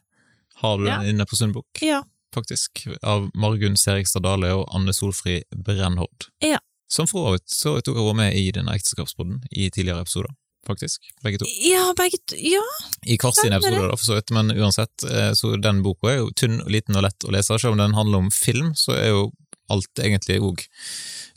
Har 0.61 0.77
du 0.79 0.85
den 0.85 1.07
inne 1.17 1.25
på 1.27 1.35
Sundbok? 1.37 1.67
ja. 1.83 2.03
Faktisk, 2.35 2.87
av 3.03 3.31
Margunn 3.35 3.77
Serigstad 3.77 4.25
Dale 4.27 4.53
og 4.57 4.67
Anne 4.75 4.95
Solfrid 4.97 5.47
Brennhord. 5.65 6.29
Ja. 6.45 6.59
Som 6.89 7.09
for 7.09 7.37
så 7.45 7.79
tok 7.85 7.99
dere 7.99 8.15
med 8.17 8.37
i 8.37 8.49
denne 8.55 8.75
ekteskapspodden 8.77 9.43
i 9.51 9.69
tidligere 9.71 10.07
episoder, 10.07 10.33
faktisk, 10.67 11.11
begge 11.25 11.43
to. 11.43 11.49
Ja, 11.65 11.91
begge 11.97 12.21
to. 12.25 12.39
Ja, 12.41 12.65
I 13.07 13.19
hver 13.21 13.37
sin 13.37 13.53
episode, 13.53 13.83
da, 13.91 13.97
for 13.97 14.07
så 14.07 14.17
vidt, 14.17 14.33
men 14.37 14.55
uansett, 14.55 15.05
eh, 15.11 15.33
så 15.37 15.57
den 15.61 15.83
boka 15.85 16.13
er 16.13 16.23
jo 16.23 16.33
tynn, 16.37 16.63
liten 16.71 16.97
og 16.97 17.05
lett 17.05 17.29
å 17.29 17.35
lese, 17.35 17.59
selv 17.61 17.77
om 17.77 17.83
den 17.83 17.97
handler 17.99 18.25
om 18.25 18.33
film, 18.33 18.73
så 18.77 18.97
er 18.97 19.13
jo 19.13 19.29
alt 19.69 20.01
egentlig 20.01 20.41
òg 20.41 20.65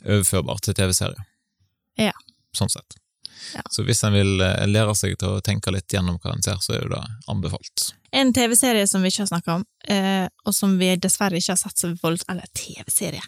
overførbart 0.06 0.64
til 0.64 0.76
TV-serie. 0.76 1.28
Ja. 2.00 2.14
Sånn 2.56 2.72
sett. 2.72 2.96
Ja. 3.54 3.62
Så 3.70 3.84
hvis 3.84 4.00
en 4.06 4.16
vil 4.16 4.40
eh, 4.40 4.64
lære 4.70 4.94
seg 4.96 5.18
til 5.20 5.36
å 5.36 5.42
tenke 5.44 5.72
litt 5.74 5.92
gjennom 5.92 6.16
hva 6.22 6.32
en 6.32 6.44
ser, 6.44 6.60
så 6.64 6.76
er 6.76 6.86
jo 6.86 6.94
det 6.94 7.02
anbefalt. 7.32 7.92
En 8.12 8.32
TV-serie 8.32 8.86
som 8.86 9.02
vi 9.02 9.08
ikke 9.08 9.22
har 9.22 9.30
snakka 9.30 9.54
om, 9.54 9.64
eh, 9.88 10.26
og 10.44 10.54
som 10.54 10.74
vi 10.78 10.90
dessverre 11.00 11.38
ikke 11.40 11.54
har 11.54 11.60
sett 11.62 11.78
så 11.80 11.92
voldsomt 12.02 12.30
Eller 12.34 12.48
TV-serie. 12.52 13.22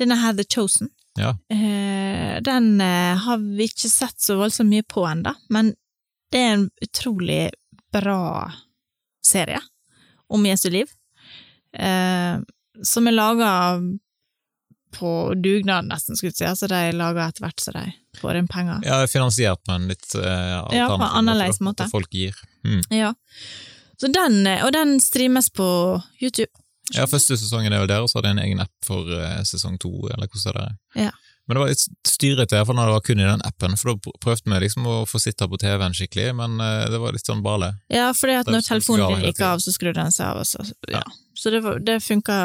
Denne 0.00 0.16
her 0.22 0.32
The 0.38 0.44
Chosen. 0.48 0.88
Ja. 1.20 1.34
Eh, 1.52 2.40
den 2.42 2.80
eh, 2.80 3.16
har 3.26 3.38
vi 3.38 3.68
ikke 3.68 3.90
sett 3.92 4.20
så 4.24 4.38
voldsomt 4.40 4.72
mye 4.72 4.86
på 4.88 5.04
ennå, 5.04 5.34
men 5.52 5.74
det 6.32 6.40
er 6.40 6.54
en 6.56 6.70
utrolig 6.80 7.50
bra 7.92 8.48
serie 9.26 9.60
om 10.32 10.46
Jesu 10.48 10.70
liv. 10.72 10.88
Eh, 11.76 12.38
som 12.82 13.08
er 13.08 13.12
laga 13.12 13.52
på 14.96 15.34
dugnad, 15.34 15.84
nesten, 15.88 16.16
skulle 16.16 16.32
jeg 16.32 16.40
si. 16.40 16.46
Altså, 16.48 16.68
de 16.72 16.80
er 16.88 16.96
laga 16.96 17.28
etter 17.28 17.44
hvert 17.46 17.60
så 17.64 17.72
de 17.76 17.84
får 18.20 18.40
inn 18.40 18.48
penger. 18.48 18.80
Ja, 18.84 19.02
finansiert 19.08 19.60
på 19.64 19.76
en 19.76 19.88
litt 19.92 20.08
eh, 20.16 20.56
Ja, 20.76 20.88
på 20.88 20.98
annerledes 21.04 21.60
måte. 21.60 21.84
måte. 21.84 21.92
Folk 21.92 22.12
gir. 22.12 22.36
Mm. 22.64 22.80
Ja. 22.92 23.12
Så 24.02 24.10
den, 24.10 24.40
eh, 24.50 24.64
og 24.66 24.72
den 24.74 24.96
streames 25.00 25.46
på 25.54 25.64
YouTube. 26.20 26.50
Ja, 26.96 27.04
første 27.06 27.36
sesongen 27.38 27.72
er 27.72 27.84
vel 27.84 27.90
der, 27.92 28.02
og 28.02 28.10
så 28.10 28.18
har 28.18 28.24
de 28.26 28.32
en 28.34 28.40
egen 28.42 28.60
app 28.64 28.72
for 28.84 29.06
eh, 29.14 29.42
sesong 29.46 29.76
to, 29.80 29.92
eller 30.10 30.26
hvordan 30.26 30.56
det 30.56 30.64
er. 30.64 31.04
Ja. 31.06 31.12
Men 31.46 31.56
det 31.56 31.60
var 31.62 31.70
litt 31.72 31.84
styrete, 32.06 32.54
i 32.54 32.58
hvert 32.58 32.68
fall 32.68 32.76
når 32.78 32.90
det 32.90 32.94
var 32.96 33.04
kun 33.06 33.20
i 33.22 33.26
den 33.26 33.40
appen, 33.46 33.72
for 33.78 33.92
da 33.94 34.12
prøvde 34.22 34.50
vi 34.52 34.58
liksom 34.62 34.84
å 34.90 34.96
få 35.10 35.18
sitte 35.22 35.46
på 35.50 35.58
TV-en 35.62 35.94
skikkelig, 35.94 36.34
men 36.38 36.58
eh, 36.62 36.84
det 36.90 36.98
var 37.02 37.14
litt 37.14 37.26
sånn 37.26 37.42
bale. 37.46 37.72
Ja, 37.90 38.08
at 38.10 38.50
når 38.50 38.66
telefonen 38.66 39.14
din 39.16 39.28
gikk 39.30 39.40
av, 39.46 39.62
så 39.62 39.74
skrudde 39.74 40.02
den 40.02 40.14
seg 40.14 40.26
av. 40.32 40.42
og 40.42 40.46
Så, 40.50 40.66
ja. 40.90 40.98
Ja. 41.00 41.04
så 41.38 41.50
det, 41.54 41.62
var- 41.64 41.78
det 41.82 42.00
funka 42.02 42.38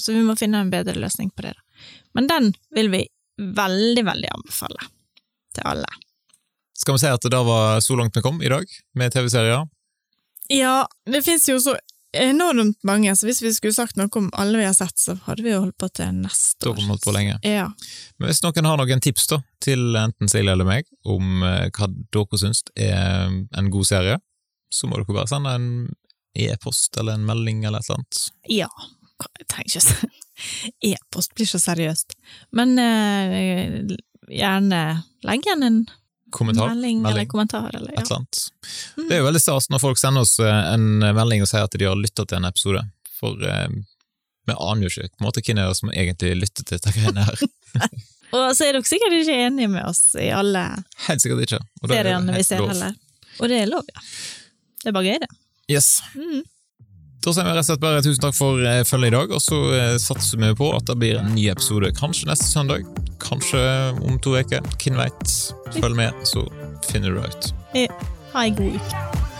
Så 0.00 0.12
vi 0.16 0.24
må 0.26 0.34
finne 0.40 0.58
en 0.64 0.70
bedre 0.72 0.96
løsning 0.98 1.30
på 1.36 1.44
det. 1.46 1.52
da. 1.54 1.86
Men 2.14 2.26
den 2.26 2.50
vil 2.74 2.88
vi 2.90 3.04
veldig, 3.38 4.04
veldig 4.08 4.32
anbefale 4.34 4.88
til 5.54 5.68
alle. 5.70 5.86
Skal 6.74 6.96
vi 6.96 6.98
si 7.04 7.06
at 7.12 7.22
det 7.22 7.30
da 7.30 7.42
var 7.46 7.80
så 7.80 7.94
langt 7.96 8.16
vi 8.16 8.22
kom 8.24 8.40
i 8.42 8.48
dag, 8.50 8.64
med 8.98 9.12
TV-serier? 9.14 9.68
Ja, 10.52 10.84
det 11.08 11.22
fins 11.24 11.48
jo 11.48 11.58
så 11.62 11.76
enormt 12.14 12.82
mange, 12.86 13.16
så 13.16 13.26
hvis 13.26 13.42
vi 13.42 13.50
skulle 13.54 13.74
sagt 13.74 13.96
noe 13.98 14.10
om 14.18 14.28
alle 14.38 14.60
vi 14.60 14.66
har 14.68 14.74
sett, 14.76 14.96
så 15.00 15.16
hadde 15.26 15.42
vi 15.42 15.50
jo 15.50 15.62
holdt 15.64 15.78
på 15.80 15.88
til 15.98 16.12
neste 16.20 16.70
år. 16.70 16.78
holdt 16.88 17.06
på 17.06 17.14
lenge. 17.16 17.38
Ja. 17.42 17.66
Men 18.18 18.30
hvis 18.30 18.42
noen 18.44 18.68
har 18.68 18.78
noen 18.78 19.02
tips 19.02 19.26
da, 19.32 19.40
til 19.64 19.96
enten 19.98 20.30
Silje 20.30 20.54
eller 20.54 20.68
meg, 20.68 20.86
om 21.02 21.42
eh, 21.42 21.70
hva 21.74 21.90
dere 21.90 22.40
syns 22.40 22.62
er 22.78 23.32
en 23.32 23.72
god 23.74 23.90
serie, 23.90 24.20
så 24.70 24.90
må 24.90 25.00
dere 25.00 25.16
bare 25.16 25.30
sende 25.30 25.54
en 25.58 25.70
e-post 26.34 26.98
eller 26.98 27.18
en 27.18 27.26
melding 27.26 27.64
eller 27.64 27.82
et 27.82 27.90
eller 27.90 28.02
annet. 28.02 28.26
ja. 28.60 28.70
Jeg 29.38 29.46
trenger 29.46 29.78
ikke 29.78 30.08
E-post 30.90 31.34
blir 31.38 31.46
så 31.46 31.60
seriøst. 31.62 32.16
Men 32.58 32.74
eh, 32.82 33.76
gjerne 34.26 34.80
legg 35.24 35.46
igjen 35.46 35.62
en 35.62 35.78
Kommentar, 36.34 36.72
melding, 36.72 37.04
eller 37.06 37.26
kommentar. 37.30 37.68
Eller, 37.70 37.92
et 37.94 38.04
eller 38.04 38.16
annet. 38.20 38.40
Det 38.96 39.12
er 39.14 39.20
jo 39.22 39.26
veldig 39.28 39.42
stas 39.42 39.68
når 39.70 39.82
folk 39.82 40.00
sender 40.00 40.26
oss 40.26 40.36
eh, 40.42 40.62
en 40.74 40.88
melding 41.04 41.44
og 41.44 41.50
sier 41.50 41.66
at 41.68 41.76
de 41.78 41.86
har 41.86 41.98
lyttet 41.98 42.26
til 42.30 42.40
en 42.40 42.48
episode, 42.48 42.82
for 43.20 43.44
eh, 43.46 43.68
vi 44.44 44.56
aner 44.56 44.84
jo 44.86 44.90
ikke 44.90 45.12
på 45.14 45.22
en 45.22 45.28
måte 45.28 45.44
hvem 45.44 45.60
er 45.62 45.70
det 45.70 45.78
som 45.78 45.92
egentlig 45.94 46.32
lytter 46.42 46.66
til 46.66 46.76
dette 46.78 46.94
greiene 46.96 47.28
her. 47.28 47.46
Og 48.34 48.48
så 48.56 48.66
er 48.66 48.74
dere 48.74 48.86
sikkert 48.88 49.14
ikke 49.14 49.36
enige 49.46 49.70
med 49.70 49.84
oss 49.86 50.16
i 50.18 50.26
alle 50.34 50.64
Helt 51.06 51.22
sikkert 51.22 51.44
ikke. 51.44 51.60
Og 51.82 51.86
det 51.86 51.94
er 51.94 52.08
seriene 52.08 52.34
vi 52.34 52.46
ser 52.46 52.64
heller. 52.66 52.96
Og 53.38 53.50
det 53.50 53.60
er 53.62 53.70
lov, 53.70 53.86
ja. 53.94 54.02
Det 54.82 54.90
er 54.90 54.96
bare 54.96 55.06
gøy, 55.06 55.20
det. 55.22 55.28
Yes. 55.70 55.88
Mm. 56.18 56.42
Da 57.24 57.32
sier 57.32 57.46
vi 57.46 57.52
rett 57.56 57.62
og 57.62 57.68
slett 57.70 57.80
bare 57.80 58.02
tusen 58.04 58.20
takk 58.20 58.34
for 58.36 58.60
eh, 58.68 58.82
følget 58.84 59.08
i 59.08 59.14
dag, 59.14 59.30
og 59.32 59.40
så 59.40 59.60
eh, 59.72 59.94
satser 60.02 60.42
vi 60.42 60.50
på 60.58 60.68
at 60.76 60.84
det 60.90 60.98
blir 61.00 61.16
en 61.22 61.32
ny 61.32 61.46
episode 61.48 61.88
kanskje 61.96 62.28
neste 62.28 62.50
søndag, 62.50 62.84
kanskje 63.22 63.62
om 64.04 64.18
to 64.20 64.36
uker, 64.36 64.60
hvem 64.76 65.00
veit. 65.00 65.36
Følg 65.78 65.96
med, 65.96 66.26
så 66.28 66.44
finner 66.90 67.16
du 67.16 67.22
det 67.22 67.32
ut. 67.32 67.52
Ha 68.34 68.44
ei 68.44 68.52
god 68.60 68.76
uke. 68.76 69.33